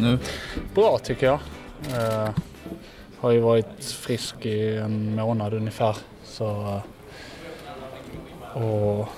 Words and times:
nu? 0.00 0.18
Bra 0.74 0.98
tycker 0.98 1.26
jag. 1.26 1.40
Uh, 1.88 2.30
har 3.20 3.30
ju 3.30 3.40
varit 3.40 3.84
frisk 3.84 4.46
i 4.46 4.76
en 4.76 5.14
månad 5.14 5.54
ungefär. 5.54 5.96
Så, 6.24 6.46
uh, 6.46 6.82
och 8.62 9.08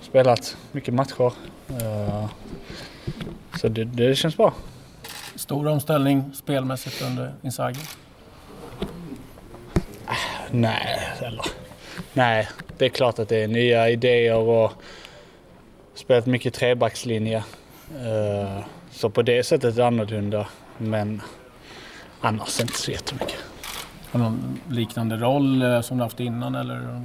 spelat 0.00 0.56
mycket 0.72 0.94
matcher. 0.94 1.32
Uh, 1.70 2.26
så 3.60 3.68
det, 3.68 3.84
det 3.84 4.14
känns 4.14 4.36
bra. 4.36 4.52
Stor 5.34 5.68
omställning 5.68 6.32
spelmässigt 6.34 7.02
under 7.02 7.34
Inzaghi? 7.42 7.80
Nej, 10.50 10.98
eller, 11.20 11.46
nej, 12.12 12.48
det 12.78 12.84
är 12.84 12.88
klart 12.88 13.18
att 13.18 13.28
det 13.28 13.36
är 13.36 13.48
nya 13.48 13.90
idéer 13.90 14.36
och 14.36 14.72
spelat 15.94 16.26
mycket 16.26 16.54
trebackslinje. 16.54 17.44
Uh, 17.96 18.60
så 18.92 19.10
på 19.10 19.22
det 19.22 19.46
sättet 19.46 19.74
är 19.74 19.76
det 19.76 19.86
annorlunda. 19.86 20.46
Men 20.78 21.22
annars 22.20 22.60
inte 22.60 22.78
så 22.78 22.90
jättemycket. 22.90 23.36
Har 24.10 24.20
någon 24.20 24.60
liknande 24.70 25.16
roll 25.16 25.62
eh, 25.62 25.80
som 25.80 25.96
du 25.98 26.02
haft 26.02 26.20
innan 26.20 26.54
eller? 26.54 27.02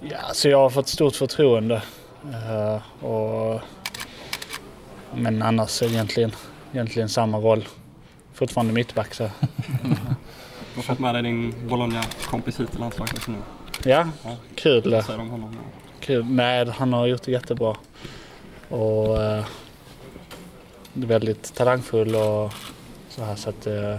Ja, 0.00 0.18
så 0.32 0.48
jag 0.48 0.58
har 0.58 0.70
fått 0.70 0.88
stort 0.88 1.16
förtroende. 1.16 1.82
Uh, 2.24 3.04
och, 3.04 3.60
men 5.14 5.42
annars 5.42 5.82
är 5.82 5.88
det 5.88 5.94
egentligen, 5.94 6.32
egentligen 6.72 7.08
samma 7.08 7.38
roll. 7.38 7.68
Fortfarande 8.32 8.72
mittback 8.72 9.14
så. 9.14 9.30
Du 10.74 10.76
har 10.76 10.82
fått 10.82 10.98
med 10.98 11.14
dig 11.14 11.22
din 11.22 11.54
Bologna-kompis 11.68 12.60
hit 12.60 12.70
till 12.70 12.80
landslaget 12.80 13.28
nu. 13.28 13.36
Ja, 13.84 14.08
ja. 14.24 14.36
kul. 14.54 14.90
Vad 14.90 15.04
säger 15.04 15.18
du 15.18 15.24
om 15.24 15.30
honom? 15.30 15.56
Kul. 16.00 16.24
Nej, 16.24 16.70
han 16.70 16.92
har 16.92 17.06
gjort 17.06 17.22
det 17.22 17.32
jättebra. 17.32 17.76
Och 18.68 19.18
uh, 19.18 19.44
väldigt 20.94 21.54
talangfull 21.54 22.14
och 22.14 22.52
så 23.08 23.24
här 23.24 23.36
så 23.36 23.48
att 23.48 23.66
uh, 23.66 23.96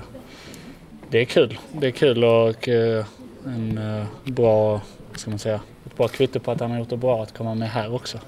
det 1.09 1.21
är 1.21 1.25
kul. 1.25 1.59
Det 1.71 1.87
är 1.87 1.91
kul 1.91 2.23
och 2.23 2.67
uh, 2.67 3.05
en 3.45 3.79
bra, 4.23 4.81
vad 5.09 5.19
ska 5.19 5.29
man 5.29 5.39
säga, 5.39 5.59
ett 5.85 5.97
bra 5.97 6.07
kvitto 6.07 6.39
på 6.39 6.51
att 6.51 6.59
han 6.59 6.71
har 6.71 6.79
gjort 6.79 6.89
det 6.89 6.97
bra 6.97 7.23
att 7.23 7.37
komma 7.37 7.55
med 7.55 7.69
här 7.69 7.93
också. 7.93 8.19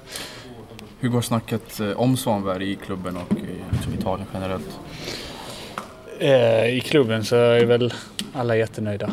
Hur 1.00 1.08
går 1.08 1.20
snacket 1.20 1.80
om 1.96 2.16
Svanberg 2.16 2.70
i 2.70 2.74
klubben 2.74 3.16
och 3.16 3.32
i 3.38 3.94
Italien 3.98 4.26
generellt? 4.34 4.78
I 6.76 6.80
klubben 6.80 7.24
så 7.24 7.36
är 7.36 7.64
väl 7.64 7.94
alla 8.32 8.56
jättenöjda. 8.56 9.10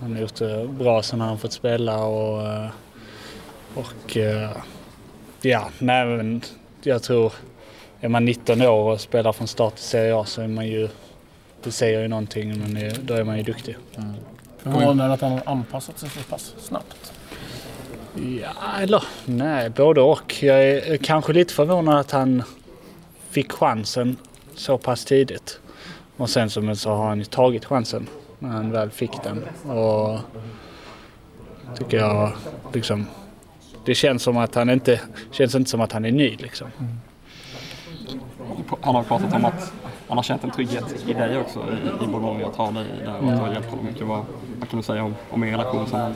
Han 0.00 0.12
har 0.12 0.20
gjort 0.20 0.34
det 0.34 0.68
bra 0.68 1.02
sen 1.02 1.20
han 1.20 1.38
fått 1.38 1.52
spela 1.52 2.04
och, 2.04 2.68
och 3.74 4.16
ja, 5.40 5.70
nej 5.78 6.06
men 6.06 6.42
jag 6.82 7.02
tror 7.02 7.32
är 8.00 8.08
man 8.08 8.24
19 8.24 8.62
år 8.62 8.92
och 8.92 9.00
spelar 9.00 9.32
från 9.32 9.48
start 9.48 9.78
i 9.78 9.82
Serie 9.82 10.16
A 10.16 10.24
så 10.24 10.42
är 10.42 10.48
man 10.48 10.66
ju, 10.66 10.88
det 11.62 11.72
säger 11.72 12.00
ju 12.02 12.08
någonting, 12.08 12.58
men 12.58 12.92
då 13.02 13.14
är 13.14 13.24
man 13.24 13.36
ju 13.36 13.42
duktig. 13.42 13.76
Mm. 13.96 14.14
Förvånad 14.58 15.10
att 15.10 15.20
han 15.20 15.32
har 15.32 15.42
anpassat 15.44 15.98
sig 15.98 16.08
så 16.08 16.20
pass 16.20 16.54
snabbt? 16.58 17.12
Ja, 18.14 18.80
eller 18.80 19.04
nej, 19.24 19.70
både 19.70 20.00
och. 20.00 20.42
Jag 20.42 20.64
är 20.64 20.96
kanske 20.96 21.32
lite 21.32 21.54
förvånad 21.54 21.98
att 21.98 22.10
han 22.10 22.42
fick 23.30 23.52
chansen 23.52 24.16
så 24.54 24.78
pass 24.78 25.04
tidigt. 25.04 25.60
Och 26.16 26.30
sen 26.30 26.50
som 26.50 26.76
så 26.76 26.90
har 26.90 27.08
han 27.08 27.18
ju 27.18 27.24
tagit 27.24 27.64
chansen 27.64 28.06
när 28.38 28.48
han 28.48 28.70
väl 28.70 28.90
fick 28.90 29.22
den. 29.24 29.44
Och 29.76 30.18
tycker 31.78 31.96
jag 31.96 32.32
liksom, 32.72 33.06
det 33.84 33.94
känns 33.94 34.22
som 34.22 34.36
att 34.36 34.54
han 34.54 34.70
inte, 34.70 35.00
känns 35.32 35.54
inte 35.54 35.70
som 35.70 35.80
att 35.80 35.92
han 35.92 36.04
är 36.04 36.12
ny 36.12 36.36
liksom. 36.36 36.68
Mm 36.78 36.98
han 38.80 38.94
har 38.94 39.02
pratat 39.02 39.34
om 39.34 39.44
att 39.44 39.72
han 40.08 40.18
har 40.18 40.22
känt 40.22 40.44
en 40.44 40.50
trygghet 40.50 41.04
i 41.08 41.12
dig 41.12 41.38
också 41.38 41.58
i, 41.58 42.04
i 42.04 42.06
Bologna 42.06 42.46
att 42.46 42.56
ha 42.56 42.70
dig 42.70 42.84
där 43.04 43.16
och 43.18 43.28
att 43.28 43.36
du 43.36 43.42
har 43.42 43.52
hjälpt 43.52 43.70
honom 43.70 43.86
mycket. 43.86 44.06
Vad, 44.06 44.24
vad 44.58 44.68
kan 44.68 44.78
du 44.78 44.82
säga 44.82 45.04
om, 45.04 45.14
om 45.30 45.44
er 45.44 45.50
relation 45.50 45.86
sen 45.86 46.14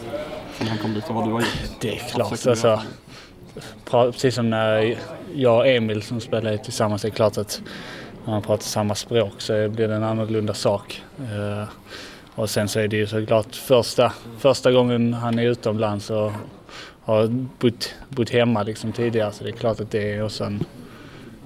sen 0.59 0.69
han 0.69 0.79
kom 0.79 0.95
dit 0.95 1.09
och 1.09 1.15
vad 1.15 1.29
du 1.29 1.33
har 1.33 1.41
gjort? 1.41 1.71
Det 1.81 1.95
är 1.95 1.99
klart. 1.99 2.47
Alltså, 2.47 2.81
precis 3.85 4.35
som 4.35 4.51
när 4.51 4.99
jag 5.35 5.59
och 5.59 5.67
Emil 5.67 6.03
som 6.03 6.21
spelade 6.21 6.59
tillsammans, 6.59 7.03
det 7.03 7.09
är 7.09 7.11
klart 7.11 7.39
att 7.39 7.63
när 8.25 8.33
man 8.33 8.43
pratar 8.43 8.63
samma 8.63 8.95
språk 8.95 9.33
så 9.39 9.69
blir 9.69 9.89
det 9.89 9.95
en 9.95 10.03
annorlunda 10.03 10.55
sak. 10.55 11.03
Uh, 11.21 11.65
och 12.35 12.51
sen 12.51 12.69
så 12.69 12.81
är 12.81 12.89
det 12.89 12.97
ju 12.97 13.07
såklart 13.07 13.55
första, 13.55 14.13
första 14.39 14.73
gången 14.73 15.15
han 15.15 15.39
är 15.39 15.43
utomlands 15.43 16.11
och 16.11 16.33
har 17.05 17.27
bott, 17.59 17.95
bott 18.09 18.31
hemma 18.31 18.63
liksom 18.63 18.93
tidigare 18.93 19.33
så 19.33 19.45
det 19.45 19.51
är 19.51 19.53
klart 19.53 19.81
att 19.81 19.91
det 19.91 20.13
är 20.13 20.25
också 20.25 20.45
en 20.45 20.65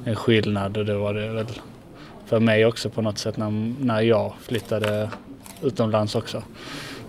en 0.06 0.16
skillnad 0.16 0.76
och 0.76 0.84
det 0.84 0.94
var 0.94 1.14
det 1.14 1.28
väl 1.28 1.46
för 2.26 2.40
mig 2.40 2.66
också 2.66 2.90
på 2.90 3.02
något 3.02 3.18
sätt 3.18 3.36
när, 3.36 3.50
när 3.84 4.00
jag 4.00 4.34
flyttade 4.40 5.10
utomlands 5.62 6.14
också. 6.14 6.42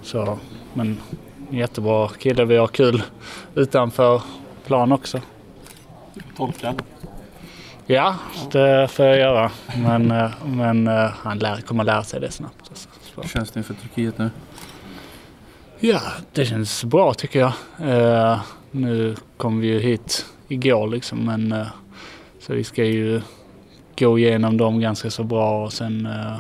Så, 0.01 0.39
men 0.73 0.97
jättebra 1.49 2.09
kille, 2.09 2.45
vi 2.45 2.57
har 2.57 2.67
kul 2.67 3.03
utanför 3.55 4.21
plan 4.65 4.91
också. 4.91 5.21
Tolkad? 6.37 6.81
Ja, 7.85 8.15
det 8.51 8.87
får 8.91 9.05
jag 9.05 9.17
göra. 9.17 9.51
Men, 9.77 10.11
eh, 10.11 10.31
men 10.45 10.87
eh, 10.87 11.09
han 11.09 11.39
lär, 11.39 11.61
kommer 11.61 11.83
lära 11.83 12.03
sig 12.03 12.19
det 12.19 12.31
snabbt. 12.31 12.69
Alltså. 12.69 12.89
Hur 13.15 13.29
känns 13.29 13.51
det 13.51 13.59
inför 13.59 13.73
Turkiet 13.73 14.17
nu? 14.17 14.29
Ja, 15.79 16.01
det 16.33 16.45
känns 16.45 16.83
bra 16.83 17.13
tycker 17.13 17.39
jag. 17.39 17.53
Uh, 17.81 18.41
nu 18.71 19.15
kom 19.37 19.59
vi 19.59 19.67
ju 19.67 19.79
hit 19.79 20.25
igår 20.47 20.87
liksom 20.87 21.25
men 21.25 21.51
uh, 21.51 21.67
så 22.47 22.53
vi 22.53 22.63
ska 22.63 22.85
ju 22.85 23.21
gå 23.99 24.19
igenom 24.19 24.57
dem 24.57 24.79
ganska 24.79 25.11
så 25.11 25.23
bra 25.23 25.65
och 25.65 25.73
sen 25.73 26.05
eh, 26.05 26.37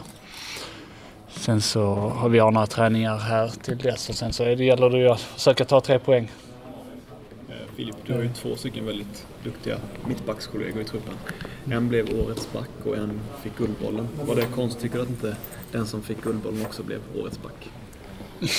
Sen 1.29 1.61
så 1.61 1.95
har 1.95 2.29
vi 2.29 2.39
några 2.39 2.67
träningar 2.67 3.17
här 3.17 3.47
till 3.47 3.77
dess 3.77 4.09
och 4.09 4.15
sen 4.15 4.33
så 4.33 4.43
det 4.43 4.63
gäller 4.63 4.89
det 4.89 4.97
ju 4.97 5.09
att 5.09 5.21
försöka 5.21 5.65
ta 5.65 5.81
tre 5.81 5.99
poäng. 5.99 6.31
Eh, 7.49 7.55
Filip, 7.75 7.95
du 8.05 8.13
har 8.13 8.21
ju 8.21 8.29
två 8.29 8.55
stycken 8.55 8.85
väldigt 8.85 9.27
duktiga 9.43 9.77
mittbackskollegor 10.07 10.81
i 10.81 10.85
truppen. 10.85 11.13
En 11.71 11.89
blev 11.89 12.25
årets 12.25 12.53
back 12.53 12.69
och 12.85 12.97
en 12.97 13.19
fick 13.43 13.57
Guldbollen. 13.57 14.07
Var 14.25 14.35
det 14.35 14.45
konstigt, 14.55 14.81
tycker 14.81 14.95
du 14.95 15.01
att 15.01 15.09
inte 15.09 15.35
den 15.71 15.85
som 15.85 16.01
fick 16.01 16.21
Guldbollen 16.21 16.65
också 16.65 16.83
blev 16.83 16.99
årets 17.21 17.39
back? 17.41 17.69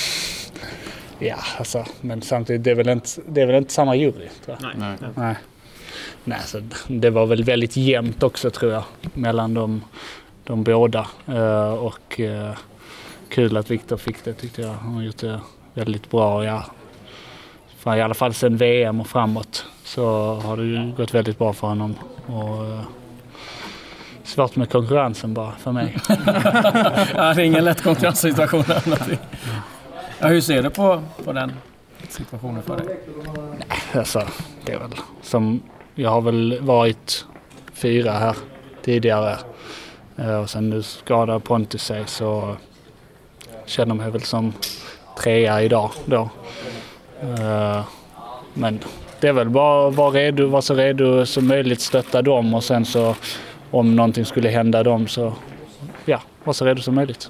Ja, 1.21 1.37
alltså, 1.57 1.85
men 2.01 2.21
samtidigt, 2.21 2.63
det 2.63 2.71
är 2.71 2.75
väl 2.75 2.89
inte, 2.89 3.09
det 3.27 3.41
är 3.41 3.45
väl 3.45 3.55
inte 3.55 3.73
samma 3.73 3.95
jury? 3.95 4.27
Tror 4.45 4.57
jag. 4.61 4.77
Nej. 4.77 4.97
Nej. 5.01 5.09
Nej. 5.15 5.35
Nej, 6.23 6.39
så 6.45 6.61
det 6.87 7.09
var 7.09 7.25
väl 7.25 7.43
väldigt 7.43 7.77
jämnt 7.77 8.23
också 8.23 8.49
tror 8.49 8.71
jag 8.71 8.83
mellan 9.13 9.53
de, 9.53 9.81
de 10.43 10.63
båda. 10.63 11.07
Uh, 11.29 11.73
och 11.73 12.19
uh, 12.19 12.51
kul 13.29 13.57
att 13.57 13.71
Viktor 13.71 13.97
fick 13.97 14.23
det 14.23 14.33
tyckte 14.33 14.61
jag. 14.61 14.73
Han 14.73 14.93
har 14.93 15.01
gjort 15.01 15.17
det 15.17 15.39
väldigt 15.73 16.11
bra. 16.11 16.45
Ja. 16.45 16.65
Fan, 17.77 17.97
I 17.97 18.01
alla 18.01 18.13
fall 18.13 18.33
sen 18.33 18.57
VM 18.57 19.01
och 19.01 19.07
framåt 19.07 19.65
så 19.83 20.33
har 20.33 20.57
det 20.57 20.63
ju 20.63 20.91
gått 20.97 21.13
väldigt 21.13 21.37
bra 21.37 21.53
för 21.53 21.67
honom. 21.67 21.95
Och, 22.25 22.63
uh, 22.63 22.81
svårt 24.23 24.55
med 24.55 24.71
konkurrensen 24.71 25.33
bara 25.33 25.51
för 25.51 25.71
mig. 25.71 25.97
ja, 27.15 27.33
det 27.33 27.41
är 27.41 27.45
ingen 27.45 27.63
lätt 27.63 27.83
konkurrenssituation. 27.83 28.63
Ja, 30.19 30.27
hur 30.27 30.41
ser 30.41 30.63
du 30.63 30.69
på, 30.69 31.03
på 31.25 31.33
den 31.33 31.53
situationen 32.09 32.63
för 32.63 32.77
dig? 32.77 32.99
Nej, 33.67 33.79
alltså, 33.93 34.21
det 34.65 34.71
är 34.71 34.79
väl 34.79 34.89
som 35.21 35.61
jag 35.99 36.09
har 36.09 36.21
väl 36.21 36.57
varit 36.61 37.25
fyra 37.73 38.11
här 38.11 38.35
tidigare 38.81 39.37
eh, 40.17 40.35
och 40.35 40.49
sen 40.49 40.69
nu 40.69 40.83
skadade 40.83 41.39
Pontus 41.39 41.83
sig 41.83 42.03
så 42.05 42.55
känner 43.65 43.95
mig 43.95 44.11
väl 44.11 44.21
som 44.21 44.53
trea 45.23 45.61
idag 45.61 45.91
då. 46.05 46.29
Eh, 47.21 47.83
men 48.53 48.79
det 49.19 49.27
är 49.27 49.33
väl 49.33 49.49
bara 49.49 49.87
att 49.87 49.95
vara, 49.95 50.11
redo, 50.11 50.47
vara 50.47 50.61
så 50.61 50.73
redo 50.73 51.25
som 51.25 51.47
möjligt, 51.47 51.81
stötta 51.81 52.21
dem 52.21 52.53
och 52.53 52.63
sen 52.63 52.85
så 52.85 53.15
om 53.71 53.95
någonting 53.95 54.25
skulle 54.25 54.49
hända 54.49 54.83
dem 54.83 55.07
så 55.07 55.33
ja, 56.05 56.21
vara 56.43 56.53
så 56.53 56.65
redo 56.65 56.81
som 56.81 56.95
möjligt. 56.95 57.29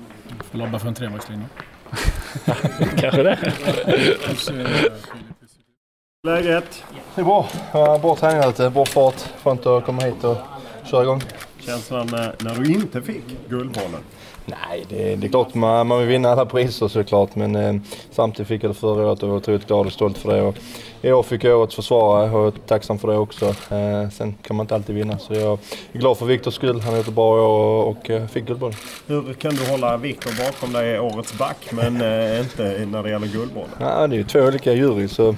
Får 0.52 0.58
lobba 0.58 0.80
för 0.80 0.88
en 0.88 0.94
trebackslinje. 0.94 1.46
Kanske 2.98 3.24
det. 3.24 3.54
Läget? 6.28 6.84
Det 7.16 7.22
är 7.22 7.26
bra. 7.26 7.48
Bra 8.02 8.16
träning 8.16 8.48
lite, 8.48 8.70
bra 8.70 8.86
fart. 8.86 9.16
Skönt 9.44 9.66
att 9.66 9.86
komma 9.86 10.02
hit 10.02 10.24
och 10.24 10.38
köra 10.84 11.04
igång. 11.04 11.22
känslan 11.60 12.08
när, 12.12 12.36
när 12.40 12.56
du 12.56 12.74
inte 12.74 13.02
fick 13.02 13.24
Guldbollen? 13.50 14.02
Nej, 14.50 14.86
det, 14.90 15.16
det 15.16 15.28
är 15.28 15.30
klart 15.30 15.54
man, 15.54 15.88
man 15.88 16.00
vill 16.00 16.08
vinna 16.08 16.30
alla 16.30 16.46
priser 16.46 16.88
såklart 16.88 17.36
men 17.36 17.56
eh, 17.56 17.76
samtidigt 18.12 18.48
fick 18.48 18.64
jag 18.64 18.72
det 18.72 18.76
förra 18.76 19.08
året 19.08 19.24
och 19.24 19.30
var 19.30 19.36
otroligt 19.36 19.68
glad 19.68 19.86
och 19.86 19.94
stolt 19.94 20.18
för 20.18 20.36
det. 20.36 20.42
Och 20.42 20.56
I 21.02 21.12
år 21.12 21.24
fick 21.24 21.44
jag 21.44 21.60
årets 21.60 21.76
försvarare 21.76 22.32
och 22.32 22.40
jag 22.40 22.48
är 22.48 22.52
tacksam 22.52 23.00
för 23.00 23.08
det 23.08 23.18
också. 23.18 23.46
Eh, 23.46 24.10
sen 24.12 24.34
kan 24.42 24.56
man 24.56 24.64
inte 24.64 24.76
alltid 24.76 24.96
vinna 24.96 25.18
så 25.18 25.34
jag 25.34 25.60
är 25.94 26.00
glad 26.00 26.18
för 26.18 26.26
Viktors 26.26 26.54
skull. 26.54 26.80
Han 26.80 26.90
har 26.90 26.98
gjort 26.98 27.06
det 27.06 27.12
bra 27.12 27.34
år 27.34 27.40
och, 27.40 27.88
och 27.88 28.10
eh, 28.10 28.28
fick 28.28 28.46
Guldbollen. 28.46 28.78
Hur 29.08 29.34
kan 29.34 29.56
du 29.56 29.66
hålla 29.72 29.98
Viktor 29.98 30.46
bakom 30.46 30.74
dig 30.74 31.00
årets 31.00 31.38
back 31.38 31.72
men 31.72 32.02
eh, 32.02 32.40
inte 32.40 32.86
när 32.92 33.04
det 33.04 33.10
gäller 33.10 33.28
Guldbollen? 33.28 33.70
Ja, 33.80 34.08
det 34.08 34.16
är 34.16 34.18
ju 34.18 34.24
två 34.24 34.40
olika 34.40 34.74
jury 34.74 35.08
så 35.08 35.36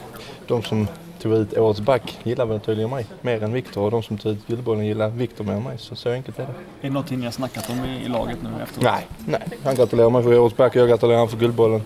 de 0.47 0.63
som 0.63 0.87
tog 1.21 1.33
ut 1.33 1.57
årets 1.57 1.81
back 1.81 2.19
gillar 2.23 2.45
väl 2.45 2.59
tydligen 2.59 2.89
mig 2.89 3.05
mer 3.21 3.43
än 3.43 3.53
Viktor 3.53 3.83
och 3.83 3.91
de 3.91 4.03
som 4.03 4.17
tog 4.17 4.31
ut 4.31 4.47
Guldbollen 4.47 4.85
gillar 4.85 5.09
Viktor 5.09 5.43
mer 5.43 5.53
än 5.53 5.63
mig. 5.63 5.77
Så, 5.77 5.95
så 5.95 6.09
enkelt 6.09 6.39
är 6.39 6.43
det. 6.43 6.49
Är 6.49 6.55
det 6.81 6.89
någonting 6.89 7.19
ni 7.19 7.25
har 7.25 7.31
snackat 7.31 7.69
om 7.69 7.85
i, 7.85 8.05
i 8.05 8.09
laget 8.09 8.37
nu 8.43 8.49
efteråt? 8.63 8.83
Nej, 8.83 9.07
nej. 9.25 9.41
Han 9.63 9.75
gratulerar 9.75 10.09
mig 10.09 10.23
för 10.23 10.39
årets 10.39 10.57
back 10.57 10.75
och 10.75 10.81
jag 10.81 10.89
gratulerar 10.89 11.17
honom 11.17 11.29
för 11.29 11.37
Guldbollen. 11.37 11.81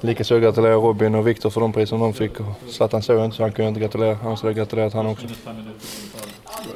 Likaså 0.00 0.38
gratulerar 0.38 0.72
jag 0.72 0.84
Robin 0.84 1.14
och 1.14 1.28
Viktor 1.28 1.50
för 1.50 1.60
de 1.60 1.72
priser 1.72 1.98
de 1.98 2.12
fick. 2.12 2.40
Och 2.40 2.46
Zlatan 2.68 3.02
såg 3.02 3.16
jag 3.16 3.24
inte 3.24 3.36
så 3.36 3.42
han 3.42 3.52
kunde 3.52 3.68
inte 3.68 3.80
gratulera. 3.80 4.18
Annars 4.22 4.42
hade 4.42 4.48
jag 4.48 4.56
gratulerat 4.56 4.92
han 4.92 5.06
också. 5.06 5.26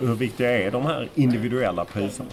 Hur 0.01 0.15
viktiga 0.15 0.51
är 0.67 0.71
de 0.71 0.87
här 0.87 1.09
individuella 1.15 1.85
priserna? 1.85 2.29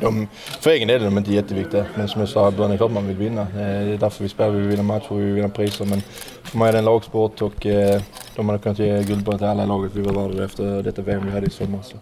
De, 0.00 0.28
för 0.60 0.70
egen 0.70 0.88
del 0.88 1.00
är 1.00 1.04
de 1.04 1.18
inte 1.18 1.32
jätteviktiga. 1.32 1.86
Men 1.96 2.08
som 2.08 2.20
jag 2.20 2.28
sa 2.28 2.48
i 2.48 2.52
början, 2.52 2.70
det 2.70 2.74
är 2.74 2.78
klart 2.78 2.90
man 2.92 3.06
vill 3.08 3.16
vinna. 3.16 3.40
Eh, 3.42 3.48
Det 3.56 3.62
är 3.62 3.98
därför 3.98 4.22
vi 4.22 4.28
spelar. 4.28 4.50
Vi 4.50 4.58
vill 4.60 4.68
vinna 4.68 4.82
matcher 4.82 5.12
och 5.12 5.20
vi 5.20 5.24
vill 5.24 5.34
vinna 5.34 5.48
priser. 5.48 5.84
Men 5.84 6.00
för 6.42 6.58
mig 6.58 6.68
är 6.68 6.72
det 6.72 6.78
en 6.78 6.84
lagsport 6.84 7.42
och 7.42 7.66
eh, 7.66 8.02
de 8.36 8.48
hade 8.48 8.58
kunnat 8.58 8.78
ge 8.78 9.02
Guldbollen 9.02 9.38
till 9.38 9.46
alla 9.48 9.64
i 9.64 9.66
laget. 9.66 9.92
Vi 9.94 10.02
var 10.02 10.28
värda 10.28 10.44
efter 10.44 10.82
detta 10.82 11.02
VM 11.02 11.26
vi 11.26 11.30
hade 11.32 11.46
i 11.46 11.50
sommar. 11.50 11.78
Så. 11.82 11.96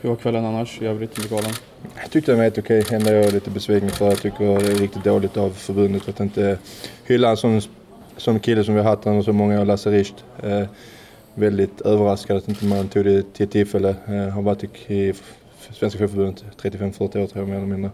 Hur 0.00 0.08
var 0.08 0.16
kvällen 0.16 0.44
annars 0.44 0.82
i 0.82 0.86
övrigt 0.86 1.18
under 1.18 1.30
galan? 1.36 1.52
Jag 2.02 2.10
tyckte 2.10 2.30
den 2.32 2.38
var 2.38 2.44
helt 2.44 2.58
okej. 2.58 2.84
Ändå 2.90 3.10
är 3.10 3.14
jag 3.14 3.32
lite 3.32 3.50
besviken 3.50 3.90
för 3.90 4.08
jag 4.08 4.18
tycker 4.22 4.44
det 4.44 4.52
är 4.72 4.74
riktigt 4.74 5.04
dåligt 5.04 5.36
av 5.36 5.50
förbundet 5.50 6.08
att 6.08 6.20
inte 6.20 6.58
hylla 7.06 7.30
en 7.30 7.36
sån, 7.36 7.60
sån 8.16 8.40
kille 8.40 8.64
som 8.64 8.74
vi 8.74 8.80
har 8.80 8.90
haft 8.90 9.06
under 9.06 9.22
så 9.22 9.32
många 9.32 9.60
år, 9.60 9.64
Lasse 9.64 9.90
Richt. 9.90 10.14
Väldigt 11.34 11.80
överraskad 11.80 12.36
att 12.36 12.48
inte 12.48 12.64
man 12.64 12.88
tog 12.88 13.04
det 13.04 13.32
till 13.32 13.48
tillfälle. 13.48 13.96
Jag 14.06 14.30
har 14.30 14.42
varit 14.42 14.64
i, 14.90 15.12
Svenska 15.70 15.98
Sjöförbundet 15.98 16.44
35-40 16.62 17.02
år 17.02 17.08
tror 17.08 17.28
jag 17.34 17.48
mer 17.48 17.56
eller 17.56 17.66
mindre. 17.66 17.90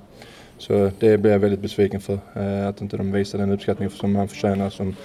Så 0.58 0.90
det 0.98 1.18
blev 1.18 1.32
jag 1.32 1.38
väldigt 1.38 1.60
besviken 1.60 2.00
för. 2.00 2.18
Eh, 2.34 2.68
att 2.68 2.80
inte 2.80 2.96
de 2.96 3.12
visade 3.12 3.42
den 3.42 3.52
uppskattning 3.52 3.90
som 3.90 4.16
han 4.16 4.28
förtjänar. 4.28 4.70
Som 4.70 4.96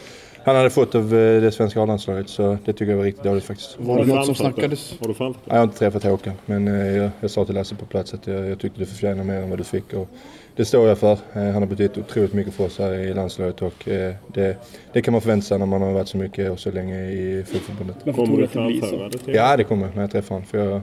han 0.46 0.56
hade 0.56 0.70
fått 0.70 0.96
av 0.96 1.02
eh, 1.16 1.42
det 1.42 1.52
svenska 1.52 1.82
A-landslaget. 1.82 2.30
Så 2.30 2.58
det 2.66 2.74
tycker 2.74 2.92
jag 2.92 2.98
var 2.98 3.04
riktigt 3.06 3.24
dåligt 3.24 3.44
faktiskt. 3.44 3.76
Var 3.80 4.00
det 4.00 4.06
något 4.06 4.26
som 4.26 4.34
det? 4.34 4.40
snackades? 4.40 4.96
Har 5.00 5.08
du 5.08 5.14
framfört 5.14 5.44
Jag 5.46 5.56
har 5.56 5.64
inte 5.64 5.78
träffat 5.78 6.04
Håkan, 6.04 6.34
men 6.46 6.68
eh, 6.68 6.98
jag, 6.98 7.10
jag 7.20 7.32
sa 7.32 7.46
till 7.46 7.56
Lasse 7.56 7.76
på 7.76 7.86
plats 7.86 8.14
att 8.14 8.28
jag, 8.28 8.50
jag 8.50 8.60
tyckte 8.60 8.80
du 8.80 8.86
förtjänar 8.86 9.24
mer 9.24 9.34
än 9.42 9.50
vad 9.50 9.60
du 9.60 9.64
fick. 9.64 9.94
Och 9.94 10.10
det 10.56 10.66
står 10.66 10.88
jag 10.88 10.98
för. 10.98 11.12
Eh, 11.12 11.18
Han 11.34 11.54
har 11.56 11.66
betytt 11.66 11.98
otroligt 11.98 12.34
mycket 12.34 12.54
för 12.54 12.66
oss 12.66 12.80
här 12.80 12.94
i 12.94 13.14
landslaget 13.14 13.62
och 13.62 13.90
det, 14.28 14.58
det 14.94 15.02
kan 15.02 15.12
man 15.12 15.22
förvänta 15.22 15.46
sig 15.46 15.60
när 15.60 15.66
man 15.66 15.82
har 15.82 15.92
varit 15.94 16.08
så 16.08 16.18
mycket 16.18 16.52
och 16.52 16.60
så 16.60 16.72
länge 16.72 16.96
i 17.12 17.44
fotbollsförbundet. 17.44 17.96
Varför 18.06 18.26
Kommer 18.26 18.38
du 18.38 18.44
att 18.44 18.54
det 18.54 18.80
framföra 18.80 19.10
det 19.26 19.32
Ja, 19.32 19.58
det 19.58 19.64
kommer 19.64 19.90
när 19.96 20.02
jag 20.02 20.12
träffar 20.12 20.36
honom. 20.36 20.48
För 20.48 20.58
jag, 20.58 20.82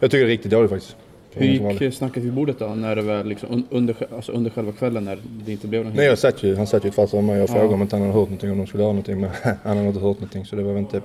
jag 0.00 0.10
tycker 0.10 0.24
det 0.24 0.28
är 0.30 0.34
riktigt 0.34 0.50
dåligt 0.52 0.70
faktiskt. 0.70 0.96
Hur 1.34 1.46
gick 1.80 1.94
snacket 1.94 2.22
vid 2.22 2.32
bordet 2.32 2.58
då? 2.58 2.66
När 2.66 2.96
det 2.96 3.02
var 3.02 3.24
liksom 3.24 3.48
un- 3.48 3.64
under, 3.70 3.96
alltså 4.16 4.32
under 4.32 4.50
själva 4.50 4.72
kvällen 4.72 5.04
när 5.04 5.18
det 5.46 5.52
inte 5.52 5.66
blev 5.66 5.84
något? 5.84 5.94
Nej, 5.94 6.06
jag 6.06 6.18
satt 6.18 6.42
ju, 6.42 6.56
han 6.56 6.66
satt 6.66 6.84
ju 6.84 6.90
fast 6.90 7.12
med 7.14 7.24
mig 7.24 7.42
och 7.42 7.48
Ja. 7.50 7.52
frågade 7.54 7.74
om 7.74 7.82
inte 7.82 7.96
han 7.96 8.02
hade 8.06 8.14
hört 8.18 8.28
någonting, 8.28 8.50
om 8.52 8.58
de 8.58 8.66
skulle 8.66 8.82
göra 8.82 8.92
någonting. 8.92 9.20
Men 9.20 9.30
han 9.62 9.76
hade 9.76 9.88
inte 9.88 10.00
hört 10.00 10.16
någonting 10.16 10.44
så 10.44 10.56
det 10.56 10.62
var 10.62 10.72
väl 10.72 10.78
inte 10.82 11.00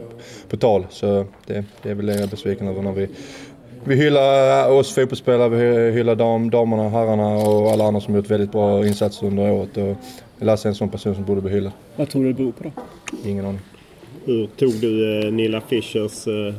på 0.49 0.57
tal. 0.57 0.85
Så 0.89 1.25
det, 1.45 1.63
det 1.83 1.89
är 1.89 1.95
väl 1.95 2.05
det 2.05 2.13
jag 2.13 2.23
är 2.23 2.27
besviken 2.27 2.67
över 2.67 2.81
när 2.81 2.91
vi 2.91 3.07
vi 3.83 3.95
hyllar 3.95 4.69
oss 4.71 4.95
fotbollsspelare, 4.95 5.49
vi 5.49 5.91
hyllar 5.91 6.15
dam, 6.15 6.49
damerna, 6.49 6.89
herrarna 6.89 7.35
och 7.35 7.71
alla 7.71 7.83
andra 7.85 8.01
som 8.01 8.15
gjort 8.15 8.29
väldigt 8.31 8.51
bra 8.51 8.87
insatser 8.87 9.27
under 9.27 9.51
året. 9.51 9.77
Och 9.77 9.95
Lasse 10.45 10.67
är 10.67 10.69
en 10.69 10.75
sån 10.75 10.89
person 10.89 11.15
som 11.15 11.23
borde 11.25 11.41
bli 11.41 11.51
hyllad. 11.51 11.71
Vad 11.95 12.09
tror 12.09 12.23
du 12.23 12.27
det 12.27 12.33
beror 12.37 12.51
på 12.51 12.63
då? 12.63 12.71
Ingen 13.29 13.45
aning. 13.45 13.59
Hur 14.25 14.47
tog 14.47 14.71
du 14.73 15.23
eh, 15.27 15.31
Nilla 15.33 15.61
Fischers 15.61 16.27
eh, 16.27 16.53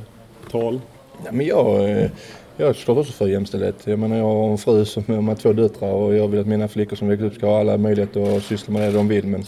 tal? 0.51 0.81
Ja, 1.25 1.33
men 1.33 1.47
jag, 1.47 1.91
eh, 1.91 2.11
jag 2.59 2.69
är 2.69 2.73
såklart 2.73 2.99
också 2.99 3.13
för 3.13 3.29
jämställdhet. 3.29 3.77
Jag 3.85 3.99
menar 3.99 4.17
jag 4.17 4.25
har 4.25 4.51
en 4.51 4.59
fru 4.59 4.85
som 4.85 5.29
har 5.29 5.35
två 5.35 5.53
döttrar 5.53 5.93
och 5.93 6.15
jag 6.15 6.29
vill 6.29 6.41
att 6.41 6.47
mina 6.47 6.69
flickor 6.69 6.97
som 6.97 7.09
växer 7.09 7.27
upp 7.27 7.35
ska 7.35 7.47
ha 7.47 7.61
alla 7.61 7.77
möjligheter 7.77 8.37
att 8.37 8.45
syssla 8.45 8.73
med 8.73 8.83
det 8.83 8.99
de 8.99 9.09
vill. 9.09 9.27
Men 9.27 9.45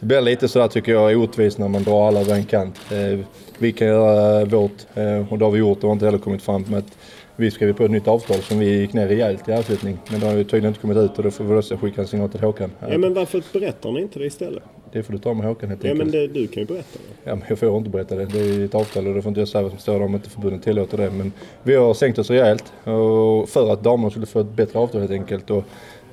det 0.00 0.06
blir 0.06 0.20
lite 0.20 0.48
sådär 0.48 0.68
tycker 0.68 0.92
jag 0.92 1.18
orättvist 1.18 1.58
när 1.58 1.68
man 1.68 1.82
drar 1.82 2.08
alla 2.08 2.20
över 2.20 2.34
en 2.34 2.44
kant. 2.44 2.80
Eh, 2.92 3.18
vi 3.58 3.72
kan 3.72 3.88
göra 3.88 4.44
vårt 4.44 4.86
eh, 4.94 5.32
och 5.32 5.38
det 5.38 5.44
har 5.44 5.50
vi 5.52 5.58
gjort 5.58 5.78
och 5.78 5.84
har 5.84 5.92
inte 5.92 6.04
heller 6.04 6.18
kommit 6.18 6.42
fram 6.42 6.62
med 6.62 6.78
att 6.78 6.98
vi 7.36 7.50
skrev 7.50 7.72
på 7.72 7.84
ett 7.84 7.90
nytt 7.90 8.08
avtal 8.08 8.42
som 8.42 8.58
vi 8.58 8.80
gick 8.80 8.92
ner 8.92 9.08
rejält 9.08 9.48
i 9.48 9.52
avslutning. 9.52 9.98
Men 10.10 10.20
det 10.20 10.26
har 10.26 10.34
ju 10.34 10.44
tydligen 10.44 10.68
inte 10.68 10.80
kommit 10.80 10.96
ut 10.96 11.18
och 11.18 11.24
då 11.24 11.30
får 11.30 11.44
vi 11.44 11.54
också 11.54 11.76
skicka 11.76 12.00
en 12.00 12.06
signal 12.06 12.28
till 12.28 12.40
Håkan. 12.40 12.70
Ja, 12.80 12.98
men 12.98 13.14
varför 13.14 13.42
berättar 13.52 13.92
ni 13.92 14.00
inte 14.00 14.18
det 14.18 14.26
istället? 14.26 14.62
Det 14.92 15.02
får 15.02 15.12
du 15.12 15.18
ta 15.18 15.34
med 15.34 15.46
Håkan 15.46 15.68
helt 15.68 15.84
Ja, 15.84 15.90
enkelt. 15.90 16.12
men 16.12 16.20
det, 16.20 16.26
du 16.40 16.46
kan 16.46 16.60
ju 16.62 16.66
berätta 16.66 16.98
det. 16.98 17.30
Ja, 17.30 17.34
men 17.34 17.44
jag 17.48 17.58
får 17.58 17.76
inte 17.76 17.90
berätta 17.90 18.14
det. 18.14 18.24
Det 18.24 18.38
är 18.40 18.64
ett 18.64 18.74
avtal 18.74 19.06
och 19.08 19.14
det 19.14 19.22
får 19.22 19.28
inte 19.28 19.40
jag 19.40 19.48
säga 19.48 19.62
vad 19.62 19.70
som 19.70 19.80
står 19.80 19.92
där 19.98 20.02
om 20.04 20.14
inte 20.14 20.30
förbundet 20.30 20.62
tillåter 20.62 20.96
det. 20.98 21.10
Men 21.10 21.32
vi 21.62 21.74
har 21.74 21.94
sänkt 21.94 22.18
oss 22.18 22.30
rejält 22.30 22.72
och 22.84 23.48
för 23.48 23.72
att 23.72 23.82
damerna 23.82 24.10
skulle 24.10 24.26
få 24.26 24.40
ett 24.40 24.50
bättre 24.52 24.78
avtal 24.78 25.00
helt 25.00 25.12
enkelt. 25.12 25.50
Och 25.50 25.64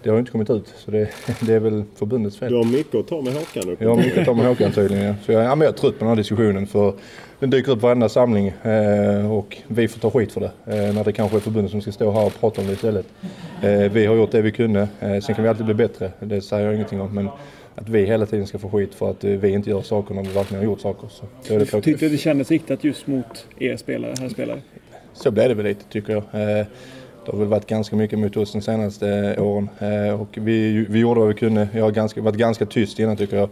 det 0.03 0.09
har 0.09 0.19
inte 0.19 0.31
kommit 0.31 0.49
ut. 0.49 0.73
Så 0.77 0.91
det, 0.91 1.09
det 1.41 1.53
är 1.53 1.59
väl 1.59 1.83
förbundets 1.95 2.37
fel. 2.37 2.51
Du 2.51 2.57
har 2.57 2.65
mycket 2.65 2.95
att 2.95 3.07
ta 3.07 3.21
med 3.21 3.33
Håkan. 3.33 3.75
Jag 3.79 3.89
har 3.89 3.95
mycket 3.97 4.17
att 4.17 4.25
ta 4.25 4.33
med 4.33 4.45
Håkan 4.45 4.71
tydligen. 4.71 5.05
Ja. 5.05 5.13
Så 5.25 5.31
jag, 5.31 5.43
ja, 5.43 5.55
men 5.55 5.65
jag 5.65 5.73
är 5.73 5.77
trött 5.77 5.93
på 5.93 5.99
den 5.99 6.07
här 6.09 6.15
diskussionen. 6.15 6.67
För 6.67 6.93
den 7.39 7.49
dyker 7.49 7.71
upp 7.71 7.81
varenda 7.81 8.09
samling 8.09 8.47
eh, 8.47 9.31
och 9.31 9.57
vi 9.67 9.87
får 9.87 9.99
ta 9.99 10.11
skit 10.11 10.31
för 10.31 10.41
det. 10.41 10.51
Eh, 10.65 10.93
när 10.95 11.03
det 11.03 11.11
kanske 11.11 11.37
är 11.37 11.41
förbundet 11.41 11.71
som 11.71 11.81
ska 11.81 11.91
stå 11.91 12.11
här 12.11 12.25
och 12.25 12.39
prata 12.39 12.61
om 12.61 12.67
det 12.67 12.73
istället. 12.73 13.05
Eh, 13.61 13.91
vi 13.91 14.05
har 14.05 14.15
gjort 14.15 14.31
det 14.31 14.41
vi 14.41 14.51
kunde. 14.51 14.87
Eh, 14.99 15.19
sen 15.19 15.35
kan 15.35 15.43
vi 15.43 15.49
alltid 15.49 15.65
bli 15.65 15.73
bättre. 15.75 16.11
Det 16.19 16.41
säger 16.41 16.65
jag 16.65 16.75
ingenting 16.75 17.01
om. 17.01 17.15
Men 17.15 17.29
att 17.81 17.89
vi 17.89 18.05
hela 18.05 18.25
tiden 18.25 18.47
ska 18.47 18.57
få 18.57 18.69
skit 18.69 18.95
för 18.95 19.09
att 19.11 19.23
eh, 19.23 19.31
vi 19.31 19.49
inte 19.49 19.69
gör 19.69 19.81
saker 19.81 20.15
när 20.15 20.23
vi 20.23 20.29
verkligen 20.29 20.63
har 20.63 20.71
gjort 20.71 20.81
saker. 20.81 21.07
Så, 21.11 21.25
då 21.47 21.55
är 21.55 21.59
det. 21.59 21.65
Tyckte 21.81 22.05
du 22.05 22.09
det 22.09 22.17
kändes 22.17 22.51
riktat 22.51 22.83
just 22.83 23.07
mot 23.07 23.47
er 23.59 23.77
spelare, 23.77 24.13
här 24.19 24.29
spelare? 24.29 24.61
Så 25.13 25.31
blev 25.31 25.49
det 25.49 25.55
väl 25.55 25.65
lite 25.65 25.83
tycker 25.89 26.13
jag. 26.13 26.23
Eh, 26.59 26.65
Det 27.25 27.31
har 27.31 27.39
väl 27.39 27.47
varit 27.47 27.67
ganska 27.67 27.95
mycket 27.95 28.19
mot 28.19 28.37
oss 28.37 28.51
de 28.53 28.61
senaste 28.61 29.35
åren. 29.39 29.69
Eh, 29.79 30.21
Och 30.21 30.37
vi, 30.41 30.85
vi 30.89 30.99
gjorde 30.99 31.19
vad 31.19 31.29
vi 31.29 31.35
kunde. 31.35 31.67
Jag 31.73 31.83
har 31.83 31.91
ganska, 31.91 32.21
varit 32.21 32.35
ganska 32.37 32.65
tyst 32.65 32.99
innan 32.99 33.17
tycker 33.17 33.37
jag. 33.37 33.49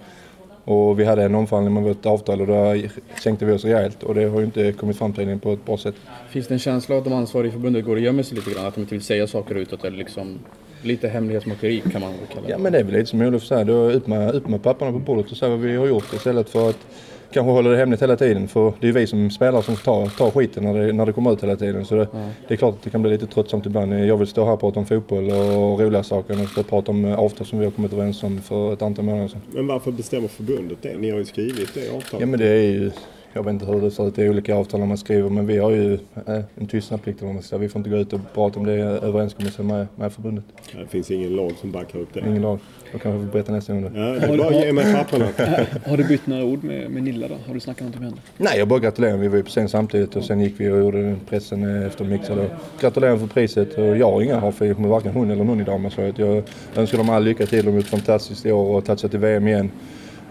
Och 0.64 1.00
vi 1.00 1.06
hade 1.06 1.24
en 1.24 1.36
omförhandling 1.36 1.74
med 1.74 1.84
vårt 1.84 2.06
avtal 2.06 2.42
och 2.42 2.48
då 2.48 2.76
sänkte 3.24 3.46
vi 3.46 3.52
oss 3.54 3.66
rejält. 3.66 4.04
Och 4.04 4.16
det 4.16 4.26
har 4.26 4.40
ju 4.40 4.46
inte 4.46 4.72
kommit 4.72 4.98
fram 4.98 5.14
tydligen 5.14 5.40
på 5.40 5.54
ett 5.54 5.66
bra 5.66 5.78
sätt. 5.78 5.96
Finns 6.30 6.48
det 6.48 6.54
en 6.56 6.60
känsla 6.60 6.96
av 6.96 7.00
att 7.00 7.04
de 7.06 7.14
ansvariga 7.14 7.50
i 7.50 7.52
förbundet 7.54 7.86
går 7.86 7.96
och 7.96 8.02
gömmer 8.02 8.24
sig 8.24 8.38
lite 8.38 8.52
grann? 8.52 8.66
Att 8.66 8.76
de 8.76 8.82
inte 8.82 8.96
vill 8.96 9.04
säga 9.04 9.28
saker 9.28 9.56
utåt 9.56 9.84
eller 9.84 9.98
liksom 9.98 10.40
lite 10.86 11.08
hemlighetsmakeri 11.08 11.84
kan 11.92 12.02
man 12.02 12.12
väl 12.12 12.28
kalla 12.34 12.48
det? 12.48 12.52
Ja 12.52 12.58
men 12.58 12.72
det 12.72 12.80
är 12.80 12.84
väl 12.84 12.94
lite 12.94 13.06
som 13.06 13.22
Olof 13.22 13.44
säger. 13.44 13.66
Då 13.66 13.74
upp 13.74 14.08
med, 14.08 14.36
upp 14.36 14.48
med 14.48 14.64
papperna 14.64 14.92
på 14.92 15.00
bordet 15.00 15.32
och 15.32 15.38
säga 15.38 15.50
vad 15.50 15.60
vi 15.60 15.76
har 15.76 15.88
gjort 15.88 16.14
istället 16.14 16.50
för 16.50 16.70
att 16.70 16.88
kanske 17.32 17.52
hålla 17.52 17.70
det 17.70 17.78
hemligt 17.78 18.02
hela 18.02 18.16
tiden. 18.16 18.48
För 18.48 18.74
det 18.80 18.88
är 18.88 18.92
vi 18.92 19.08
som 19.08 19.30
spelare 19.30 19.64
som 19.64 19.76
tar, 19.76 20.08
tar 20.08 20.32
skiten 20.32 20.64
när 20.64 20.74
det, 20.74 20.94
när 20.94 21.06
det 21.06 21.14
kommer 21.14 21.34
ut 21.34 21.44
hela 21.44 21.56
tiden. 21.56 21.86
Så 21.86 21.96
det, 21.96 22.08
det 22.48 22.54
är 22.54 22.58
klart 22.58 22.74
att 22.74 22.84
det 22.84 22.90
kan 22.90 23.02
bli 23.02 23.12
lite 23.12 23.28
tröttsamt 23.28 23.66
ibland. 23.66 23.94
Jag 24.06 24.18
vill 24.18 24.28
stå 24.28 24.46
här 24.46 24.54
och 24.54 24.60
prata 24.60 24.80
om 24.80 24.86
fotboll 24.86 25.30
och 25.32 25.80
roliga 25.80 26.04
saker 26.04 26.44
och 26.44 26.50
stå 26.50 26.62
och 26.62 26.68
prata 26.68 26.92
om 26.92 27.06
avtal 27.06 27.48
som 27.48 27.60
vi 27.60 27.66
har 27.66 27.72
kommit 27.72 27.94
överens 27.94 28.24
om 28.24 28.42
för 28.42 28.74
ett 28.74 28.82
antal 28.82 29.06
månader 29.06 29.28
sedan. 29.28 29.42
Men 29.52 29.68
varför 29.68 29.92
bestämmer 29.92 30.28
förbundet 30.28 30.78
det? 30.82 30.98
Ni 30.98 31.10
har 31.12 31.18
ju 31.18 31.26
skrivit 31.26 31.74
det 31.74 31.90
avtalet. 31.90 32.20
Ja 32.20 32.26
men 32.26 32.40
det 32.40 32.48
är 32.48 32.62
ju, 32.62 32.92
jag 33.36 33.44
vet 33.44 33.54
inte 33.54 33.66
hur 33.66 33.82
det 33.82 33.92
ser 33.92 34.08
ut 34.08 34.20
i 34.20 34.30
olika 34.30 34.56
avtal 34.56 34.80
när 34.80 34.88
man 34.88 34.98
skriver 34.98 35.30
men 35.30 35.48
vi 35.48 35.58
har 35.58 35.72
ju 35.72 35.94
eh, 35.94 36.40
en 36.56 36.68
tystnadsplikt 36.68 37.22
vad 37.22 37.34
man 37.34 37.44
säga. 37.44 37.60
Vi 37.60 37.70
får 37.70 37.80
inte 37.80 37.90
gå 37.90 37.98
ut 37.98 38.14
och 38.14 38.20
prata 38.34 38.60
om 38.60 38.66
det 38.66 38.74
överenskommelsen 38.74 39.68
med, 39.68 39.88
med 39.96 40.14
förbundet. 40.14 40.44
Det 40.80 40.88
finns 40.88 41.12
ingen 41.12 41.36
lag 41.36 41.52
som 41.62 41.72
backar 41.72 42.00
upp 42.00 42.14
det. 42.14 42.20
Ingen 42.20 42.42
lag. 42.42 42.60
Då 42.92 43.00
kanske 43.00 43.18
vi 43.20 43.26
får 43.26 43.32
berätta 43.32 43.52
nästa 43.52 43.74
gång 43.74 43.82
då. 43.82 44.00
Ja, 44.00 44.06
det 44.06 44.26
är 44.26 44.38
bara 44.38 44.54
ge 44.54 44.74
mig 44.74 44.94
papperna. 44.94 45.26
Har 45.86 45.98
du 45.98 46.04
bytt 46.04 46.28
några 46.28 46.44
ord 46.44 46.64
med, 46.64 46.92
med 46.92 47.04
Nilla 47.04 47.28
då? 47.28 47.36
Har 47.48 47.54
du 47.54 47.60
snackat 47.60 47.80
någonting 47.80 48.02
med 48.02 48.10
henne? 48.10 48.22
Nej, 48.38 48.60
jag 48.60 48.68
bara 48.68 48.80
gratulerar. 48.80 49.18
Vi 49.18 49.28
var 49.28 49.38
ju 49.38 49.44
på 49.44 49.50
scen 49.50 49.70
samtidigt 49.70 50.16
och 50.16 50.24
sen 50.24 50.40
gick 50.42 50.60
vi 50.60 50.70
och 50.70 50.80
gjorde 50.80 51.16
pressen 51.30 51.64
eh, 51.64 51.88
efter 51.88 52.06
mixar 52.06 52.36
då. 52.36 52.46
Gratulerar 52.80 53.18
för 53.18 53.28
priset 53.28 53.78
och 53.78 53.98
jag 53.98 54.12
har 54.12 54.22
inga 54.22 54.40
haverier 54.40 54.76
med 54.76 54.90
varken 54.90 55.12
hon 55.12 55.32
eller 55.32 55.44
någon 55.44 55.62
i 55.62 55.64
damlandslaget. 55.64 56.18
Jag 56.18 56.44
önskar 56.76 56.98
dem 56.98 57.10
all 57.10 57.24
lycka 57.24 57.46
till. 57.46 57.66
De 57.66 57.72
har 57.72 57.78
gjort 57.78 57.88
fantastiskt 57.88 58.46
i 58.46 58.52
år 58.52 58.76
och 58.76 58.86
tagit 58.86 59.00
sig 59.00 59.10
till 59.10 59.20
VM 59.20 59.48
igen. 59.48 59.72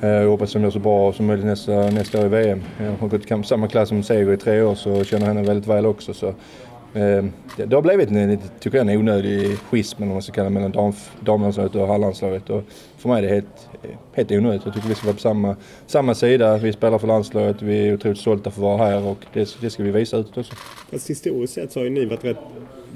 Eh, 0.04 0.10
jag 0.10 0.28
hoppas 0.28 0.52
de 0.52 0.62
gör 0.62 0.70
så 0.70 0.78
bra 0.78 1.12
som 1.12 1.26
möjligt 1.26 1.46
nästa, 1.46 1.90
nästa 1.90 2.20
år 2.20 2.26
i 2.26 2.28
VM. 2.28 2.62
Jag 2.78 2.92
har 3.00 3.08
gått 3.08 3.30
i 3.30 3.44
samma 3.44 3.68
klass 3.68 3.88
som 3.88 4.02
Seger 4.02 4.32
i 4.32 4.36
tre 4.36 4.62
år 4.62 4.74
så 4.74 4.90
jag 4.90 5.06
känner 5.06 5.26
henne 5.26 5.42
väldigt 5.42 5.66
väl 5.66 5.86
också. 5.86 6.14
Så, 6.14 6.28
eh, 6.28 7.24
det, 7.56 7.64
det 7.66 7.76
har 7.76 7.82
blivit 7.82 8.10
en, 8.10 8.30
lite, 8.30 8.48
tycker 8.60 8.78
jag, 8.78 8.90
en 8.90 8.98
onödig 8.98 9.58
schism 9.58 9.96
eller 10.02 10.06
vad 10.06 10.14
man 10.14 10.22
ska 10.22 10.32
kalla 10.32 10.48
det, 10.48 10.54
mellan 10.54 10.72
dam, 10.72 10.92
damlandslaget 11.20 11.74
och 11.74 11.86
herrlandslaget. 11.86 12.50
Och 12.50 12.62
för 12.98 13.08
mig 13.08 13.18
är 13.18 13.28
det 13.28 13.34
helt, 13.34 13.68
helt 14.12 14.32
onödigt. 14.32 14.62
Jag 14.64 14.74
tycker 14.74 14.88
vi 14.88 14.94
ska 14.94 15.06
vara 15.06 15.14
på 15.14 15.20
samma, 15.20 15.56
samma 15.86 16.14
sida. 16.14 16.56
Vi 16.56 16.72
spelar 16.72 16.98
för 16.98 17.06
landslaget, 17.06 17.62
vi 17.62 17.88
är 17.88 17.94
otroligt 17.94 18.18
stolta 18.18 18.50
för 18.50 18.60
att 18.60 18.78
vara 18.78 18.90
här 18.90 19.06
och 19.06 19.18
det, 19.32 19.56
det 19.60 19.70
ska 19.70 19.82
vi 19.82 19.90
visa 19.90 20.16
utåt 20.16 20.38
också. 20.38 20.54
Fast 20.90 21.10
historiskt 21.10 21.54
sett 21.54 21.72
så 21.72 21.80
har 21.80 21.84
ju 21.84 21.90
ni 21.90 22.04
varit 22.04 22.24
rätt 22.24 22.38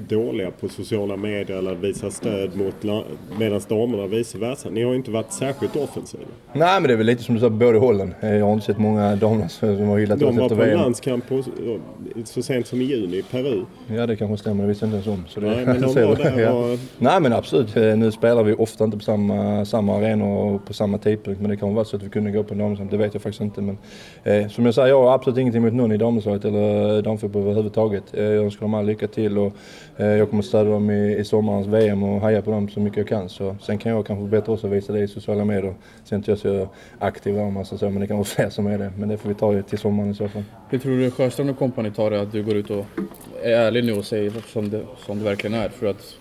dåliga 0.09 0.51
på 0.51 0.69
sociala 0.69 1.17
medier 1.17 1.57
eller 1.59 1.75
visa 1.75 2.11
stöd 2.11 2.57
mot 2.57 2.75
medan 3.39 3.61
damerna 3.69 4.07
vice 4.07 4.39
versa. 4.39 4.71
Ni 4.71 4.83
har 4.83 4.91
ju 4.91 4.97
inte 4.97 5.11
varit 5.11 5.33
särskilt 5.33 5.77
offensiva. 5.77 6.23
Nej 6.53 6.81
men 6.81 6.89
det 6.89 6.93
är 6.93 6.97
väl 6.97 7.07
lite 7.07 7.23
som 7.23 7.35
du 7.35 7.41
sa 7.41 7.47
på 7.49 7.55
båda 7.55 7.79
hållen. 7.79 8.15
Eh, 8.21 8.35
Jag 8.37 8.45
har 8.47 8.53
inte 8.53 8.67
sett 8.67 8.79
många 8.79 9.17
damlandslag 9.17 9.77
som 9.77 9.89
har 9.89 9.99
hyllat 9.99 10.23
oss 10.23 10.29
De 10.29 10.37
var 10.37 10.43
efter 10.45 10.57
på 10.57 10.63
en 10.63 10.69
VM. 10.69 10.81
landskamp 10.81 11.33
och 11.33 11.45
så 12.25 12.43
sent 12.43 12.67
som 12.67 12.81
i 12.81 12.85
juni 12.85 13.17
i 13.17 13.23
Peru. 13.23 13.65
Ja 13.87 14.07
det 14.07 14.17
kanske 14.17 14.37
stämmer, 14.37 14.63
det 14.63 14.69
visste 14.69 14.87
jag 14.87 14.95
inte 14.95 15.11
ens 15.11 15.21
om. 15.21 15.25
Så 15.29 15.41
det, 15.41 15.47
Nej, 15.47 15.67
men 15.67 15.81
de 15.81 15.87
var 16.07 16.17
där 16.17 16.39
ja. 16.43 16.51
och- 16.53 16.79
Nej 16.99 17.21
men 17.21 17.33
absolut, 17.33 17.77
Eh, 17.77 17.97
nu 17.97 18.13
spelar 18.13 18.43
vi 18.43 18.53
ofta 18.55 18.85
inte 18.85 18.97
på 18.97 19.03
samma, 19.05 19.65
samma 19.65 19.97
arenor 19.97 20.55
och 20.55 20.65
på 20.67 20.73
samma 20.75 20.99
tidpunkt. 20.99 21.41
Men 21.41 21.51
det 21.51 21.57
kan 21.57 21.75
vara 21.75 21.85
så 21.85 21.97
att 21.97 22.03
vi 22.03 22.09
kunde 22.09 22.31
gå 22.31 22.43
på 22.45 22.55
en 22.55 22.59
damsamling, 22.59 22.91
det 22.91 22.97
vet 22.97 23.15
jag 23.15 23.23
faktiskt 23.23 23.41
inte. 23.41 23.61
Men 23.63 23.79
eh, 24.25 24.49
som 24.49 24.65
jag 24.65 24.75
säger, 24.75 24.89
jag 24.89 25.03
har 25.03 25.15
absolut 25.15 25.39
ingenting 25.39 25.63
emot 25.63 25.75
någon 25.75 25.93
i 25.93 25.97
damlandslaget 25.97 26.45
eller 26.45 27.03
damfotboll 27.03 27.43
överhuvudtaget. 27.43 28.03
Eh, 28.13 28.25
jag 28.25 28.45
önskar 28.45 28.61
dem 28.61 28.75
all 28.75 28.87
lycka 28.87 29.07
till 29.07 29.39
och 29.39 29.53
jag 30.07 30.31
kommer 30.31 30.43
stödja 30.43 30.73
dem 30.73 30.91
i, 30.91 31.17
i 31.17 31.25
sommarens 31.25 31.67
VM 31.67 32.03
och 32.03 32.21
heja 32.21 32.43
på 32.43 32.51
dem 32.51 32.69
så 32.69 32.81
mycket 32.81 32.97
jag 32.99 33.09
kan. 33.09 33.29
Så, 33.29 33.57
sen 33.61 33.79
kan 33.79 33.93
jag 33.93 34.07
kanske 34.07 34.25
bättre 34.31 34.53
också 34.53 34.69
visa 34.69 34.93
det 34.93 35.01
i 35.01 35.09
sociala 35.09 35.45
medier. 35.45 35.75
Sen 36.05 36.17
är 36.17 36.19
inte 36.19 36.31
jag 36.31 36.39
så 36.39 36.69
aktiv 36.99 37.39
om 37.39 37.53
man 37.55 37.65
säger 37.65 37.79
så, 37.79 37.91
men 37.91 38.01
det 38.01 38.07
kan 38.07 38.17
vara 38.17 38.25
fler 38.37 38.51
som 38.51 38.67
är 38.67 38.79
det. 38.79 38.93
Men 38.99 39.09
det 39.09 39.17
får 39.17 39.29
vi 39.29 39.35
ta 39.35 39.63
till 39.63 39.79
sommaren 39.79 40.11
i 40.11 40.15
så 40.15 40.29
fall. 40.29 40.45
Hur 40.71 40.79
tror 40.79 40.99
du 40.99 41.11
Sjöstrand 41.11 41.51
och 41.51 41.59
kompani 41.59 41.91
tar 41.91 42.11
det 42.11 42.21
att 42.21 42.33
du 42.33 42.43
går 42.43 42.57
ut 42.57 42.71
och 42.71 42.85
är 43.43 43.51
ärlig 43.53 43.85
nu 43.85 43.93
och 43.93 44.05
säger 44.05 44.33
som 44.53 44.71
det, 44.71 44.81
som 45.07 45.19
det 45.19 45.25
verkligen 45.25 45.55
är 45.61 45.69
för 45.69 45.87
att 45.87 46.15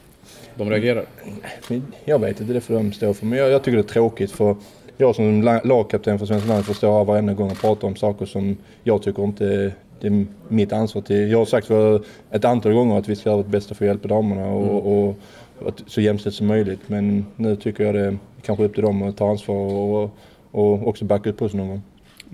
de 0.56 0.70
reagerar? 0.70 1.06
Men 1.70 1.84
Jag 2.06 2.20
vet 2.20 2.42
inte, 2.42 2.54
det 2.54 2.62
får 2.62 2.74
de 2.74 2.94
stå 2.94 3.14
för. 3.14 3.26
Men 3.26 3.40
jag, 3.40 3.50
jag 3.50 3.64
tycker 3.64 3.78
det 3.78 3.82
är 3.84 3.94
tråkigt 3.94 4.32
för 4.32 4.56
jag 4.98 5.16
som 5.16 5.42
la- 5.44 5.62
lagkapten 5.64 6.20
för 6.20 6.26
Svenska 6.26 6.48
landslaget 6.48 6.66
får 6.66 6.74
stå 6.74 6.98
här 6.98 7.06
varenda 7.06 7.34
gång 7.34 7.52
och 7.52 7.62
prata 7.62 7.88
om 7.88 7.96
saker 7.96 8.26
som 8.26 8.58
jag 8.84 9.02
tycker 9.02 9.24
inte 9.24 9.72
det 10.02 10.08
är 10.08 10.26
mitt 10.48 10.74
ansvar 10.74 11.02
till. 11.02 11.32
Jag 11.32 11.38
har 11.38 11.46
sagt 11.46 11.68
för 11.68 12.02
ett 12.32 12.46
antal 12.46 12.74
gånger 12.74 12.98
att 12.98 13.10
vi 13.10 13.16
ska 13.16 13.30
göra 13.30 13.38
vårt 13.38 13.48
bästa 13.48 13.76
för 13.76 13.86
att 13.86 13.88
hjälpa 13.88 14.08
damerna 14.08 14.48
och, 14.48 14.76
och, 14.88 15.08
och 15.60 15.68
att, 15.68 15.84
så 15.88 16.02
jämställt 16.02 16.36
som 16.36 16.48
möjligt. 16.48 16.80
Men 16.88 17.26
nu 17.36 17.56
tycker 17.56 17.84
jag 17.84 17.96
det 17.96 18.02
är 18.06 18.18
kanske 18.42 18.64
upp 18.66 18.74
till 18.74 18.84
dem 18.84 19.02
att 19.02 19.18
ta 19.18 19.30
ansvar 19.30 19.56
och, 19.56 20.12
och 20.52 20.88
också 20.88 21.06
backa 21.06 21.30
upp 21.30 21.42
oss 21.42 21.54
någon 21.54 21.68
gång. 21.68 21.82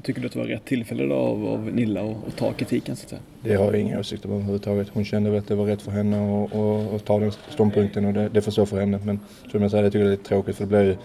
Tycker 0.03 0.21
du 0.21 0.27
att 0.27 0.33
det 0.33 0.39
var 0.39 0.45
rätt 0.45 0.65
tillfälle 0.65 1.03
då 1.05 1.15
av, 1.15 1.47
av 1.47 1.69
Nilla 1.73 2.01
att 2.27 2.35
ta 2.37 2.51
kritiken 2.53 2.95
så 2.95 3.03
att 3.03 3.09
säga? 3.09 3.21
Det 3.41 3.55
har 3.55 3.65
jag 3.65 3.75
inga 3.81 3.99
åsikter 3.99 4.29
om 4.29 4.35
överhuvudtaget. 4.35 4.87
Hon 4.93 5.05
kände 5.05 5.29
väl 5.29 5.39
att 5.39 5.47
det 5.47 5.55
var 5.55 5.65
rätt 5.65 5.81
för 5.81 5.91
henne 5.91 6.43
att- 6.95 7.05
ta 7.05 7.19
den 7.19 7.31
ståndpunkten 7.49 8.05
och 8.05 8.13
det, 8.13 8.29
det 8.29 8.41
får 8.41 8.51
stå 8.51 8.65
för 8.65 8.79
henne. 8.79 8.99
Men 9.03 9.19
som 9.51 9.61
jag 9.61 9.71
säger, 9.71 9.83
jag 9.83 9.93
tycker 9.93 10.03
det 10.05 10.09
är 10.09 10.11
lite 10.11 10.23
tråkigt 10.29 10.55
för 10.55 10.63
det 10.63 10.67
blir 10.69 10.83
ju, 10.83 10.95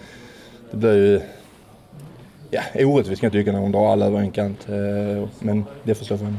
det 0.71 0.77
blir 0.77 0.93
ju 0.95 1.21
ja, 2.49 2.61
orättvist 2.85 3.21
kan 3.21 3.27
jag 3.27 3.33
tycka 3.33 3.51
när 3.51 3.59
hon 3.59 3.71
drar 3.71 3.91
alla 3.91 4.05
över 4.05 4.19
en 4.19 4.31
kant. 4.31 4.67
Eh, 4.69 5.27
Men 5.39 5.63
det 5.83 5.95
får 5.95 6.05
stå 6.05 6.17
för 6.17 6.25
henne. 6.25 6.37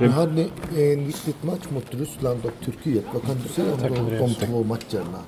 Nu 0.00 0.08
hade 0.08 0.32
ni 0.32 0.50
en 0.92 1.06
viktig 1.06 1.34
match 1.40 1.64
mot 1.68 1.94
Ryssland 1.94 2.44
och 2.44 2.64
Turkiet. 2.64 3.04
Vad 3.12 3.22
kan 3.22 3.36
du 3.42 3.48
säga 3.48 3.72
om 3.72 3.80
de, 3.80 4.18
de 4.18 4.34
två 4.34 4.64
matcherna? 4.64 5.18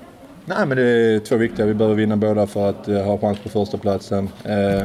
Nej 0.45 0.65
men 0.65 0.77
det 0.77 0.83
är 0.83 1.19
två 1.19 1.37
viktiga. 1.37 1.65
Vi 1.65 1.73
behöver 1.73 1.95
vinna 1.95 2.17
båda 2.17 2.47
för 2.47 2.69
att 2.69 2.87
eh, 2.87 3.03
ha 3.03 3.17
chans 3.17 3.39
på 3.39 3.49
första 3.49 3.77
platsen. 3.77 4.29
Eh, 4.43 4.81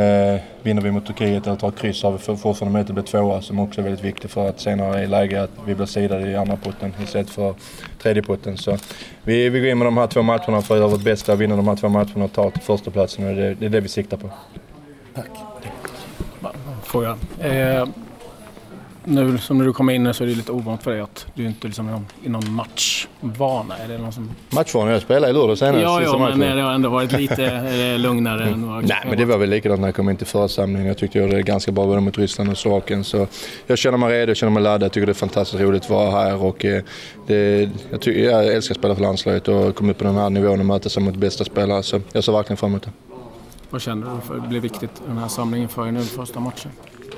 eh, 0.00 0.40
vinner 0.62 0.82
vi 0.82 0.90
mot 0.90 1.06
Turkiet 1.06 1.46
eller 1.46 1.56
tar 1.56 1.70
kryss 1.70 2.02
har 2.02 2.12
vi 2.12 2.18
fortfarande 2.18 2.72
möjlighet 2.72 2.90
att 2.90 2.94
bli 2.94 3.02
tvåa 3.02 3.42
som 3.42 3.58
också 3.58 3.80
är 3.80 3.84
väldigt 3.84 4.04
viktigt 4.04 4.30
för 4.30 4.48
att 4.48 4.60
senare 4.60 5.02
i 5.02 5.06
läge 5.06 5.42
att 5.42 5.50
vi 5.66 5.74
blir 5.74 5.86
sidade 5.86 6.30
i 6.30 6.36
andra 6.36 6.56
putten 6.56 6.94
istället 7.04 7.30
för 7.30 7.54
tredje 8.02 8.22
putten. 8.22 8.56
Så 8.56 8.78
vi, 9.22 9.48
vi 9.48 9.60
går 9.60 9.68
in 9.68 9.78
med 9.78 9.86
de 9.86 9.96
här 9.96 10.06
två 10.06 10.22
matcherna 10.22 10.62
för 10.62 10.74
att 10.74 10.80
göra 10.80 10.90
vårt 10.90 11.04
bästa, 11.04 11.34
vinna 11.34 11.56
de 11.56 11.68
här 11.68 11.76
två 11.76 11.88
matcherna 11.88 12.24
och 12.24 12.32
ta 12.32 12.50
till 12.50 12.62
första 12.62 12.90
platsen 12.90 13.28
och 13.28 13.36
det, 13.36 13.54
det 13.54 13.66
är 13.66 13.70
det 13.70 13.80
vi 13.80 13.88
siktar 13.88 14.16
på. 14.16 14.30
Får 16.92 17.04
jag. 17.04 17.16
Eh, 17.78 17.86
nu 19.04 19.38
som 19.38 19.58
när 19.58 19.64
du 19.64 19.72
kom 19.72 19.90
in 19.90 20.14
så 20.14 20.24
är 20.24 20.28
det 20.28 20.34
lite 20.34 20.52
ovant 20.52 20.82
för 20.82 20.90
dig 20.90 21.00
att 21.00 21.26
du 21.34 21.44
inte 21.46 21.66
liksom 21.66 21.88
är 21.88 21.92
någon, 21.92 22.06
i 22.22 22.28
någon 22.28 22.52
matchvana. 22.52 23.76
Är 23.76 23.88
det 23.88 23.98
någon 23.98 24.12
som... 24.12 24.30
Matchvanan, 24.50 24.92
jag 24.92 25.02
spelade 25.02 25.30
i 25.30 25.32
lördags 25.32 25.58
senast. 25.60 25.82
Ja, 25.82 26.02
ja, 26.02 26.12
men 26.12 26.20
matchen. 26.38 26.56
det 26.56 26.62
har 26.62 26.72
ändå 26.72 26.88
varit 26.88 27.12
lite 27.12 27.44
eh, 27.44 27.98
lugnare. 27.98 28.44
än 28.44 28.68
vad- 28.68 28.84
Nej, 28.88 28.98
men 29.08 29.18
det 29.18 29.24
var 29.24 29.38
väl 29.38 29.50
likadant 29.50 29.80
när 29.80 29.88
jag 29.88 29.94
kom 29.94 30.10
in 30.10 30.16
till 30.16 30.26
församlingen. 30.26 30.86
Jag 30.86 30.98
tyckte 30.98 31.18
jag 31.18 31.24
gjorde 31.26 31.36
det 31.36 31.42
ganska 31.42 31.72
bra 31.72 31.86
både 31.86 32.00
mot 32.00 32.18
Ryssland 32.18 32.50
och 32.50 32.58
Slovakien. 32.58 33.04
Så 33.04 33.26
jag 33.66 33.78
känner 33.78 33.98
mig 33.98 34.12
redo, 34.12 34.30
jag 34.30 34.36
känner 34.36 34.50
mig 34.52 34.62
laddad. 34.62 34.82
Jag 34.82 34.92
tycker 34.92 35.06
det 35.06 35.12
är 35.12 35.14
fantastiskt 35.14 35.62
roligt 35.62 35.82
att 35.84 35.90
vara 35.90 36.10
här. 36.10 36.42
Och, 36.42 36.64
eh, 36.64 36.82
det, 37.26 37.70
jag, 37.90 38.00
tycker, 38.00 38.20
jag 38.30 38.46
älskar 38.46 38.74
att 38.74 38.78
spela 38.78 38.94
för 38.94 39.02
landslaget 39.02 39.48
och 39.48 39.74
komma 39.74 39.90
upp 39.90 39.98
på 39.98 40.04
den 40.04 40.16
här 40.16 40.30
nivån 40.30 40.60
och 40.60 40.66
möta 40.66 40.88
sig 40.88 41.02
mot 41.02 41.14
bästa 41.16 41.44
spelare. 41.44 41.82
Så 41.82 42.00
jag 42.12 42.24
ser 42.24 42.32
verkligen 42.32 42.56
fram 42.56 42.70
emot 42.70 42.82
det. 42.82 42.90
Vad 43.72 43.82
kände 43.82 44.06
du 44.14 44.20
för 44.20 44.34
det 44.34 44.48
blev 44.48 44.62
viktigt 44.62 44.90
den 45.06 45.18
här 45.18 45.28
samlingen 45.28 45.68
för 45.68 45.86
er 45.86 45.92
nu 45.92 46.02
första 46.02 46.40
matchen? 46.40 46.70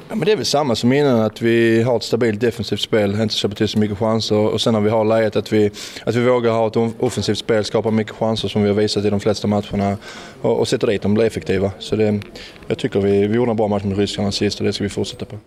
Ja, 0.09 0.15
men 0.15 0.21
det 0.21 0.33
är 0.33 0.37
väl 0.37 0.45
samma 0.45 0.75
som 0.75 0.93
innan, 0.93 1.21
att 1.21 1.43
vi 1.43 1.83
har 1.83 1.97
ett 1.97 2.03
stabilt 2.03 2.41
defensivt 2.41 2.81
spel, 2.81 3.21
inte 3.21 3.35
släpper 3.35 3.57
till 3.57 3.69
så 3.69 3.79
mycket 3.79 3.99
chanser. 3.99 4.37
Och 4.37 4.61
sen 4.61 4.73
när 4.75 4.81
vi 4.81 4.91
har 4.91 5.05
läget 5.05 5.37
att 5.37 5.53
vi, 5.53 5.71
att 6.05 6.15
vi 6.15 6.25
vågar 6.25 6.53
ha 6.53 6.67
ett 6.67 6.77
offensivt 6.99 7.39
spel, 7.39 7.65
skapa 7.65 7.91
mycket 7.91 8.13
chanser 8.13 8.49
som 8.49 8.63
vi 8.63 8.69
har 8.69 8.75
visat 8.75 9.05
i 9.05 9.11
de 9.11 9.21
flesta 9.21 9.49
matcherna 9.49 9.97
och, 10.43 10.59
och 10.59 10.69
sätta 10.69 10.87
dit 10.87 11.03
dem 11.03 11.13
och 11.13 11.15
bli 11.15 11.27
effektiva. 11.27 11.73
Så 11.79 11.97
det, 11.97 12.21
jag 12.67 12.79
tycker 12.79 13.01
vi, 13.01 13.27
vi 13.27 13.37
gjorde 13.37 13.51
en 13.51 13.57
bra 13.57 13.69
match 13.69 13.85
mot 13.85 13.99
Ryssland 13.99 14.35
sist 14.35 14.61
och 14.61 14.67
det 14.67 14.73
ska 14.73 14.85
vi 14.85 14.91
fortsätta 14.91 15.25
på. 15.25 15.39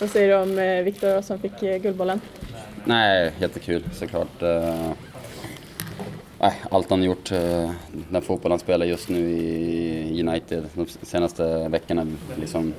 Vad 0.00 0.10
säger 0.10 0.28
du 0.28 0.42
om 0.42 0.58
eh, 0.58 0.82
Viktor 0.82 1.22
som 1.22 1.38
fick 1.38 1.62
eh, 1.62 1.78
Guldbollen? 1.78 2.20
Nej, 2.84 3.32
jättekul 3.40 3.84
såklart. 3.92 4.42
Nej, 6.40 6.52
allt 6.70 6.90
han 6.90 7.02
gjort, 7.02 7.32
eh, 7.32 7.70
den 8.10 8.22
fotboll 8.22 8.52
han 8.52 8.58
spelar 8.58 8.86
just 8.86 9.08
nu 9.08 9.30
i 9.30 10.22
United 10.26 10.64
de 10.74 10.86
senaste 10.86 11.68
veckorna. 11.68 12.06
Liksom, 12.36 12.74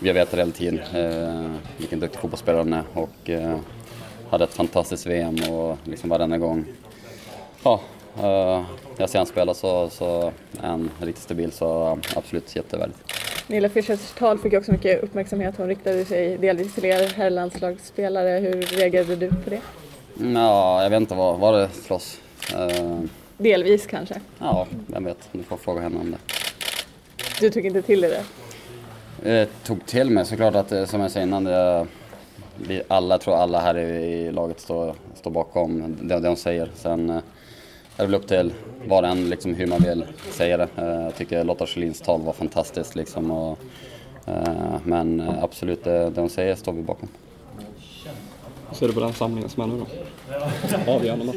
vi 0.00 0.08
har 0.08 0.14
vetat 0.14 0.38
hela 0.38 0.50
tiden 0.50 0.78
eh, 0.78 1.50
vilken 1.76 2.00
duktig 2.00 2.20
fotbollsspelare 2.20 2.60
han 2.60 2.72
är 2.72 2.84
och 2.94 3.30
eh, 3.30 3.58
hade 4.30 4.44
ett 4.44 4.54
fantastiskt 4.54 5.06
VM 5.06 5.36
och 5.50 5.78
liksom 5.84 6.10
varenda 6.10 6.38
gång 6.38 6.64
ja, 7.64 7.80
jag 8.96 9.10
ser 9.10 9.18
han 9.18 9.26
spela 9.26 9.54
så, 9.54 9.90
så 9.90 10.32
är 10.62 10.66
han 10.66 10.90
riktigt 11.00 11.24
stabil 11.24 11.52
så 11.52 11.98
absolut 12.16 12.56
jättevärdigt. 12.56 12.98
Nilla 13.46 13.68
Fischers 13.68 14.12
tal 14.18 14.38
fick 14.38 14.52
också 14.52 14.72
mycket 14.72 15.02
uppmärksamhet. 15.02 15.54
Hon 15.56 15.68
riktade 15.68 16.04
sig 16.04 16.38
delvis 16.38 16.74
till 16.74 16.84
er 16.84 17.08
herrlandslagsspelare. 17.16 18.38
Hur 18.38 18.62
reagerade 18.62 19.16
du 19.16 19.28
på 19.28 19.50
det? 19.50 19.60
Ja, 20.34 20.82
jag 20.82 20.90
vet 20.90 21.00
inte, 21.00 21.14
vad 21.14 21.38
var 21.38 21.52
det 21.52 21.68
för 21.68 21.94
oss? 21.94 22.20
Eh, 22.52 23.00
Delvis 23.38 23.86
kanske. 23.86 24.20
ja, 24.38 24.66
vem 24.86 25.04
vet, 25.04 25.28
du 25.32 25.42
får 25.42 25.56
fråga 25.56 25.80
henne 25.80 25.98
om 26.00 26.10
det. 26.10 26.18
Du 27.40 27.50
tog 27.50 27.66
inte 27.66 27.82
till 27.82 28.00
dig 28.00 28.10
det? 28.10 28.24
Jag 29.30 29.48
tog 29.64 29.86
till 29.86 30.10
mig 30.10 30.24
såklart 30.26 30.54
att, 30.54 30.72
eh, 30.72 30.84
som 30.84 31.00
jag 31.00 31.10
sa 31.10 31.20
innan, 31.20 31.44
det, 31.44 31.86
vi 32.56 32.82
alla, 32.88 33.18
tror 33.18 33.36
alla 33.36 33.60
här 33.60 33.78
i, 33.78 34.32
laget 34.32 34.60
står, 34.60 34.94
står 35.14 35.30
bakom 35.30 35.96
det, 36.02 36.20
det 36.20 36.28
hon 36.28 36.36
säger. 36.36 36.70
Sen 36.74 37.10
eh, 37.10 37.16
är 37.16 37.22
det 37.96 38.02
väl 38.06 38.14
upp 38.14 38.26
till 38.28 38.52
var 38.86 39.02
och 39.02 39.08
en 39.08 39.30
liksom, 39.30 39.54
hur 39.54 39.66
man 39.66 39.80
vill 39.82 40.04
säga 40.30 40.56
det. 40.56 40.68
Eh, 40.76 40.84
Jag 41.04 41.14
tycker 41.16 41.44
Lotta 41.44 41.66
Schelins 41.66 42.00
tal 42.00 42.22
var 42.22 42.32
fantastiskt 42.32 42.94
liksom. 42.96 43.30
Och, 43.30 43.58
eh, 44.26 44.76
men 44.84 45.20
eh, 45.20 45.42
absolut, 45.44 45.84
det, 45.84 46.10
det 46.10 46.20
hon 46.20 46.30
säger 46.30 46.54
står 46.54 46.72
vi 46.72 46.82
bakom. 46.82 47.08
Hur 48.74 48.78
ser 48.78 48.88
du 48.88 48.92
på 48.94 49.00
den 49.00 49.12
samlingen 49.12 49.48
som 49.50 49.62
är 49.62 49.66
nu 49.66 49.78
då? 50.86 50.92
Avgörande 50.92 51.24
match. 51.24 51.36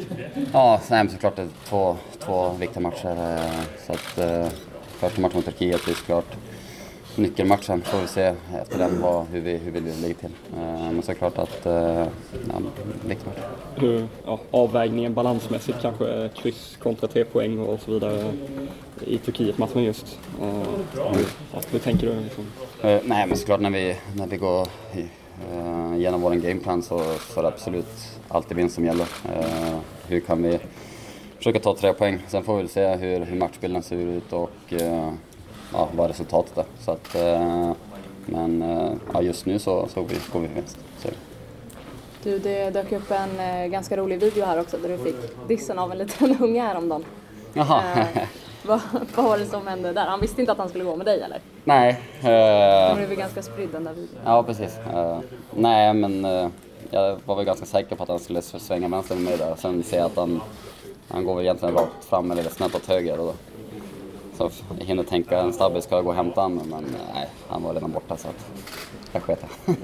Ja, 0.52 0.80
nej, 0.90 1.04
men 1.04 1.12
såklart 1.12 1.36
det 1.36 1.42
är 1.42 1.48
två, 1.68 1.96
två 2.18 2.50
viktiga 2.58 2.80
matcher. 2.80 3.36
eh, 3.36 3.60
Så 3.86 3.92
att, 3.92 4.18
eh, 4.18 4.48
första 4.98 5.20
matchen 5.20 5.36
mot 5.36 5.44
Turkiet 5.44 5.88
är 5.88 5.94
såklart 5.94 6.36
nyckelmatchen. 7.16 7.82
Får 7.82 8.00
vi 8.00 8.06
se 8.06 8.34
efter 8.62 8.78
den 8.78 9.00
vad, 9.02 9.26
hur, 9.26 9.40
vi, 9.40 9.56
hur 9.56 9.70
vi 9.72 9.80
ligger 9.80 10.14
till. 10.14 10.30
Eh, 10.56 10.62
Men 10.92 11.02
såklart 11.02 11.38
att, 11.38 11.66
eh, 11.66 11.72
ja, 11.72 12.54
viktig 13.06 13.26
match. 13.26 13.38
Hur, 13.74 14.06
ja, 14.26 14.38
avvägningen 14.50 15.14
balansmässigt 15.14 15.78
kanske, 15.82 16.30
kryss 16.36 16.76
kontra 16.82 17.08
tre 17.08 17.24
poäng 17.24 17.58
och 17.58 17.80
så 17.80 17.90
vidare 17.92 18.32
i 19.06 19.18
Turkiet-matchen 19.18 19.82
just. 19.82 20.18
Eh, 20.42 20.46
hur, 21.14 21.26
ja, 21.52 21.60
hur 21.70 21.78
tänker 21.78 22.06
du? 22.06 22.20
Liksom? 22.20 22.44
Eh, 22.82 23.00
nej, 23.04 23.26
men 23.26 23.36
såklart 23.36 23.60
när 23.60 23.70
vi, 23.70 23.96
när 24.16 24.26
vi 24.26 24.36
går 24.36 24.66
i, 24.96 25.04
eh, 25.52 25.96
igenom 25.98 26.20
vår 26.20 26.34
gameplan 26.34 26.82
så, 26.82 26.98
så 27.34 27.40
är 27.40 27.42
det 27.42 27.48
absolut 27.48 28.20
alltid 28.28 28.56
vinst 28.56 28.74
som 28.74 28.84
gäller. 28.84 29.06
Eh, 29.24 29.78
hur 30.06 30.20
kan 30.20 30.42
vi 30.42 30.58
försöka 31.36 31.58
ta 31.58 31.74
tre 31.74 31.92
poäng? 31.92 32.18
Sen 32.28 32.42
får 32.42 32.56
vi 32.56 32.62
väl 32.62 32.68
se 32.68 32.96
hur, 32.96 33.24
hur 33.24 33.36
matchbilden 33.36 33.82
ser 33.82 33.96
ut 33.96 34.32
och 34.32 34.72
eh, 34.72 35.12
ja, 35.72 35.88
vad 35.96 36.08
resultatet 36.08 36.58
är. 36.58 36.64
Så 36.80 36.90
att, 36.90 37.16
men 38.26 38.64
ja, 39.12 39.22
just 39.22 39.46
nu 39.46 39.58
så, 39.58 39.88
så 39.88 40.02
går 40.02 40.40
vi, 40.40 40.48
vinst. 40.54 40.78
Så. 40.98 41.08
Du, 42.22 42.38
det 42.38 42.70
dök 42.70 42.92
upp 42.92 43.10
en 43.10 43.70
ganska 43.70 43.96
rolig 43.96 44.20
video 44.20 44.44
här 44.44 44.60
också 44.60 44.76
där 44.76 44.88
du 44.88 44.98
fick 44.98 45.48
dissen 45.48 45.78
av 45.78 45.92
en 45.92 45.98
liten 45.98 46.36
unge 46.40 46.62
häromdagen. 46.62 47.04
Jaha. 47.52 48.06
Vad, 48.68 48.80
vad 49.16 49.24
var 49.24 49.38
det 49.38 49.46
som 49.46 49.66
hände 49.66 49.92
där? 49.92 50.06
Han 50.06 50.20
visste 50.20 50.40
inte 50.40 50.52
att 50.52 50.58
han 50.58 50.68
skulle 50.68 50.84
gå 50.84 50.96
med 50.96 51.06
dig 51.06 51.20
eller? 51.22 51.40
Nej. 51.64 52.00
Den 52.22 52.90
Eh, 53.00 53.06
blev 53.06 53.18
ganska 53.18 53.42
spridd 53.42 53.68
den 53.72 53.84
där 53.84 53.92
videon. 53.92 54.18
ja, 54.24 54.42
precis. 54.42 54.78
Eh, 54.92 55.18
nej, 55.50 55.94
men 55.94 56.24
eh, 56.24 56.48
jag 56.90 57.18
var 57.24 57.36
väl 57.36 57.44
ganska 57.44 57.66
säker 57.66 57.96
på 57.96 58.02
att 58.02 58.08
han 58.08 58.18
skulle 58.18 58.42
svänga 58.42 58.88
vänster 58.88 59.14
med 59.14 59.24
mig 59.24 59.36
där. 59.38 59.54
Sen 59.56 59.82
ser 59.82 59.96
jag 59.96 60.06
att 60.06 60.16
han, 60.16 60.40
han 61.08 61.24
går 61.24 61.34
väl 61.34 61.44
egentligen 61.44 61.74
rakt 61.74 62.04
fram 62.04 62.30
eller 62.30 62.42
snett 62.42 62.74
åt 62.74 62.86
höger. 62.86 63.20
Och 63.20 63.26
då, 63.26 63.34
så 64.50 64.50
jag 64.78 64.86
hinner 64.86 65.02
tänka 65.02 65.38
en 65.40 65.52
snabbis 65.52 65.84
ska 65.84 65.94
jag 65.94 66.04
gå 66.04 66.10
och 66.10 66.16
hämta 66.16 66.40
honom, 66.40 66.68
men 66.70 66.84
nej, 67.14 67.28
han 67.48 67.62
var 67.62 67.74
redan 67.74 67.92
borta 67.92 68.16
så 68.16 68.28
att 68.28 68.46
jag 69.12 69.22
sket. 69.22 69.44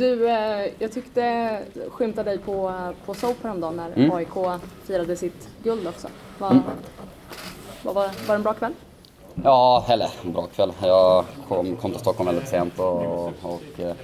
Du, 0.00 0.28
eh, 0.28 0.66
jag 0.78 0.92
tyckte 0.92 1.58
skymta 1.90 2.22
dig 2.22 2.38
på, 2.38 2.72
på 3.06 3.14
Soap 3.14 3.36
häromdagen 3.42 3.76
när 3.76 3.92
Mm. 3.96 4.12
AIK 4.12 4.60
firade 4.84 5.16
sitt 5.16 5.48
guld 5.62 5.88
också. 5.88 6.08
Var, 6.38 6.50
Mm. 6.50 6.62
vad 7.82 7.94
var, 7.94 8.02
var 8.02 8.10
det 8.26 8.32
en 8.34 8.42
bra 8.42 8.52
kväll? 8.54 8.72
Ja, 9.44 9.84
eller 9.88 10.08
bra 10.32 10.46
kväll. 10.46 10.72
Jag 10.82 11.24
kom, 11.48 11.76
kom 11.76 11.90
till 11.90 12.00
Stockholm 12.00 12.26
väldigt 12.26 12.48
sent 12.48 12.78
och, 12.78 13.26
och 13.42 13.80
eh, 13.80 13.94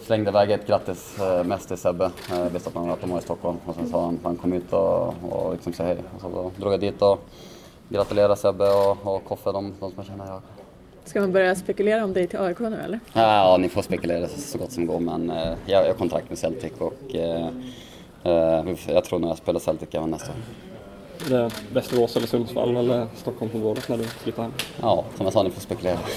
slängde 0.00 0.30
iväg 0.30 0.50
ett 0.50 0.66
grattis 0.66 1.20
eh, 1.20 1.44
mest 1.44 1.68
till 1.68 1.76
Sebbe. 1.76 2.10
Jag 2.30 2.50
visste 2.50 2.68
att 2.68 2.74
han, 2.74 2.90
att 2.90 3.08
var 3.08 3.18
i 3.18 3.22
Stockholm 3.22 3.56
och 3.66 3.74
sen 3.74 3.90
sa 3.90 4.04
han 4.04 4.18
han 4.22 4.36
kom 4.36 4.52
ut 4.52 4.72
och, 4.72 5.14
och 5.30 5.52
liksom 5.52 5.72
sa 5.72 5.84
hej. 5.84 5.98
Och 6.14 6.20
så 6.20 6.28
då 6.28 6.50
drog 6.56 6.72
jag 6.72 6.80
dit 6.80 7.02
och 7.02 7.18
gratulerade 7.88 8.36
Sebbe 8.36 8.64
och, 8.64 9.14
och 9.14 9.24
Koffe, 9.24 9.52
de, 9.52 9.74
de 9.80 9.90
som 9.90 9.92
jag 9.96 10.06
känner. 10.06 10.40
Jag. 11.10 11.12
Ska 11.12 11.20
man 11.20 11.32
börja 11.32 11.54
spekulera 11.54 12.04
om 12.04 12.12
dig 12.12 12.26
till 12.26 12.38
AIK 12.38 12.58
nu 12.58 12.78
eller? 12.84 13.00
Ja, 13.12 13.56
ni 13.60 13.68
får 13.68 13.82
spekulera 13.82 14.28
så 14.28 14.58
gott 14.58 14.72
som 14.72 14.86
går 14.86 15.00
men 15.00 15.30
eh, 15.30 15.36
jag, 15.66 15.82
jag 15.82 15.86
har 15.86 15.94
kontrakt 15.94 16.28
med 16.28 16.38
Celtic 16.38 16.72
och 16.78 17.14
eh, 17.14 17.46
eh, 18.24 18.64
jag 18.88 19.04
tror 19.04 19.18
nog 19.18 19.30
jag 19.30 19.36
spelar 19.38 19.60
Celtic 19.60 19.88
även 19.92 20.10
nästa 20.10 20.30
år. 20.30 20.36
Är 21.26 21.42
det 21.42 21.50
Västerås 21.72 22.16
eller 22.16 22.26
Sundsvall 22.26 22.76
eller 22.76 23.06
Stockholmsområdet 23.16 23.88
när 23.88 23.96
du 23.98 24.04
flyttar 24.04 24.42
hem? 24.42 24.52
Ja, 24.82 25.04
som 25.16 25.26
jag 25.26 25.32
sa, 25.32 25.42
ni 25.42 25.50
får 25.50 25.60
spekulera. 25.60 25.98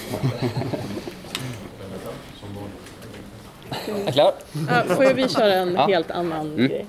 Är 4.08 4.12
klar? 4.12 4.32
Ja, 4.70 4.96
får 4.96 5.14
vi 5.14 5.28
köra 5.30 5.54
en 5.54 5.74
Ja. 5.76 5.86
helt 5.88 6.12
annan 6.12 6.48
Mm. 6.54 6.68
grej? 6.68 6.86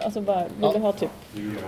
Alltså 0.00 0.20
bara, 0.20 0.44
vill 0.60 0.70
du 0.72 0.78
ha 0.78 0.92
typ, 0.92 1.10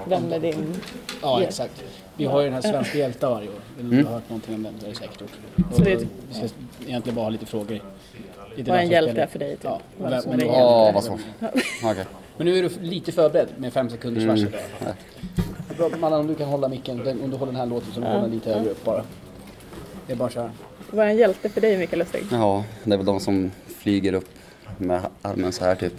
vem 0.08 0.32
är 0.32 0.38
din... 0.38 0.74
Ja, 1.22 1.42
exakt. 1.42 1.84
Vi 2.16 2.24
har 2.24 2.40
ju 2.40 2.44
den 2.46 2.54
här 2.54 2.60
svenska 2.62 2.98
hjältar 2.98 3.30
varje 3.30 3.48
år. 3.48 3.54
Vill 3.76 3.90
du 3.90 3.94
Mm. 3.96 4.06
ha 4.06 4.14
hört 4.14 4.28
någonting 4.28 4.54
om 4.54 4.62
den? 4.62 4.74
Det 4.80 4.86
är 4.90 4.94
säkert 4.94 5.20
gjort. 5.20 5.30
Så 5.72 5.82
det 5.82 5.92
är 5.92 5.96
Vi 5.96 6.34
ska 6.34 6.46
egentligen 6.86 7.16
bara 7.16 7.22
ha 7.24 7.30
lite 7.30 7.46
frågor. 7.46 7.80
Lite 8.56 8.70
Vad 8.70 8.78
är 8.80 8.82
en 8.84 8.90
hjälte 8.90 9.26
för 9.26 9.38
dig? 9.38 9.50
Typ? 9.56 9.64
Ja, 9.64 9.80
Vem 9.98 10.10
vem- 10.10 10.32
är 10.32 10.36
du 10.36 10.46
har- 10.48 10.88
Åh, 10.88 10.94
vad 10.94 11.04
svårt. 11.04 11.20
Okej. 11.84 12.04
Men 12.36 12.46
nu 12.46 12.58
är 12.58 12.62
du 12.62 12.70
lite 12.80 13.12
förberedd 13.12 13.48
med 13.56 13.72
fem 13.72 13.90
sekunders 13.90 14.22
Mm. 14.24 14.36
varsel. 15.78 16.00
Mallan, 16.00 16.20
om 16.20 16.26
du 16.26 16.34
kan 16.34 16.48
hålla 16.48 16.68
micken, 16.68 16.96
den- 17.04 17.22
om 17.22 17.30
du 17.30 17.36
håller 17.36 17.52
den 17.52 17.60
här 17.60 17.66
låten 17.66 17.88
så 17.94 18.00
du 18.00 18.06
Ja. 18.06 18.12
håller 18.12 18.22
den 18.22 18.34
lite 18.34 18.52
högre 18.54 18.70
upp 18.70 18.84
bara. 18.84 19.04
Det 20.06 20.12
är 20.12 20.16
bara 20.16 20.26
att 20.26 20.34
köra. 20.34 20.50
Vad 20.90 21.06
är 21.06 21.10
en 21.10 21.16
hjälte 21.16 21.48
för 21.48 21.60
dig 21.60 21.78
Mikael 21.78 21.98
Lustig? 21.98 22.22
Ja, 22.32 22.64
det 22.84 22.92
är 22.92 22.96
väl 22.96 23.06
de 23.06 23.20
som 23.20 23.50
flyger 23.78 24.12
upp 24.12 24.28
med 24.78 25.00
armen 25.22 25.52
så 25.52 25.64
här 25.64 25.74
typ. 25.74 25.94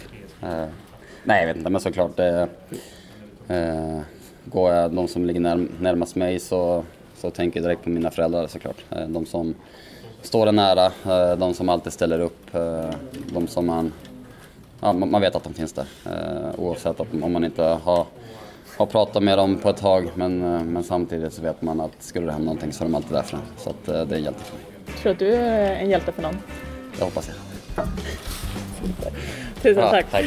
Eh, 1.22 1.28
nej, 1.28 1.40
jag 1.40 1.46
vet 1.46 1.56
inte, 1.56 1.70
men 1.70 1.80
såklart 1.80 2.16
det... 2.16 2.48
Eh, 3.48 4.00
går 4.44 4.72
jag 4.72 4.92
de 4.92 5.08
som 5.08 5.24
ligger 5.26 5.40
när, 5.40 5.66
närmast 5.80 6.16
mig 6.16 6.38
så, 6.38 6.84
så 7.16 7.30
tänker 7.30 7.60
jag 7.60 7.64
direkt 7.68 7.84
på 7.84 7.90
mina 7.90 8.10
föräldrar 8.10 8.46
såklart. 8.46 8.76
Eh, 8.90 9.08
de 9.08 9.26
som 9.26 9.54
står 10.22 10.46
en 10.46 10.56
nära, 10.56 10.86
eh, 10.86 11.36
de 11.38 11.54
som 11.54 11.68
alltid 11.68 11.92
ställer 11.92 12.20
upp, 12.20 12.54
eh, 12.54 12.90
de 13.32 13.46
som 13.46 13.66
man... 13.66 13.92
Ja, 14.80 14.92
man 14.92 15.20
vet 15.20 15.34
att 15.36 15.44
de 15.44 15.54
finns 15.54 15.72
där. 15.72 15.86
Eh, 16.06 16.60
oavsett 16.60 17.00
om 17.00 17.32
man 17.32 17.44
inte 17.44 17.62
har, 17.62 18.06
har 18.76 18.86
pratat 18.86 19.22
med 19.22 19.38
dem 19.38 19.56
på 19.56 19.68
ett 19.70 19.76
tag. 19.76 20.10
Men, 20.14 20.54
eh, 20.54 20.62
men 20.62 20.82
samtidigt 20.84 21.32
så 21.32 21.42
vet 21.42 21.62
man 21.62 21.80
att 21.80 22.02
skulle 22.02 22.26
det 22.26 22.32
hända 22.32 22.44
någonting 22.44 22.72
så 22.72 22.84
är 22.84 22.88
de 22.88 22.94
alltid 22.94 23.12
där 23.12 23.22
för 23.22 23.36
en. 23.36 23.42
Så 23.56 23.70
att, 23.70 23.88
eh, 23.88 24.04
det 24.04 24.14
är 24.14 24.18
en 24.18 24.24
hjälte 24.24 24.44
för 24.44 24.56
mig. 24.56 24.64
Tror 25.02 25.04
du 25.04 25.10
att 25.10 25.18
du 25.18 25.34
är 25.34 25.76
en 25.76 25.90
hjälte 25.90 26.12
för 26.12 26.22
någon? 26.22 26.38
Det 26.98 27.04
hoppas 27.04 27.28
jag. 27.28 27.36
Tusen 29.62 29.82
Ja, 29.82 29.90
tack. 29.90 30.10
tack. 30.10 30.24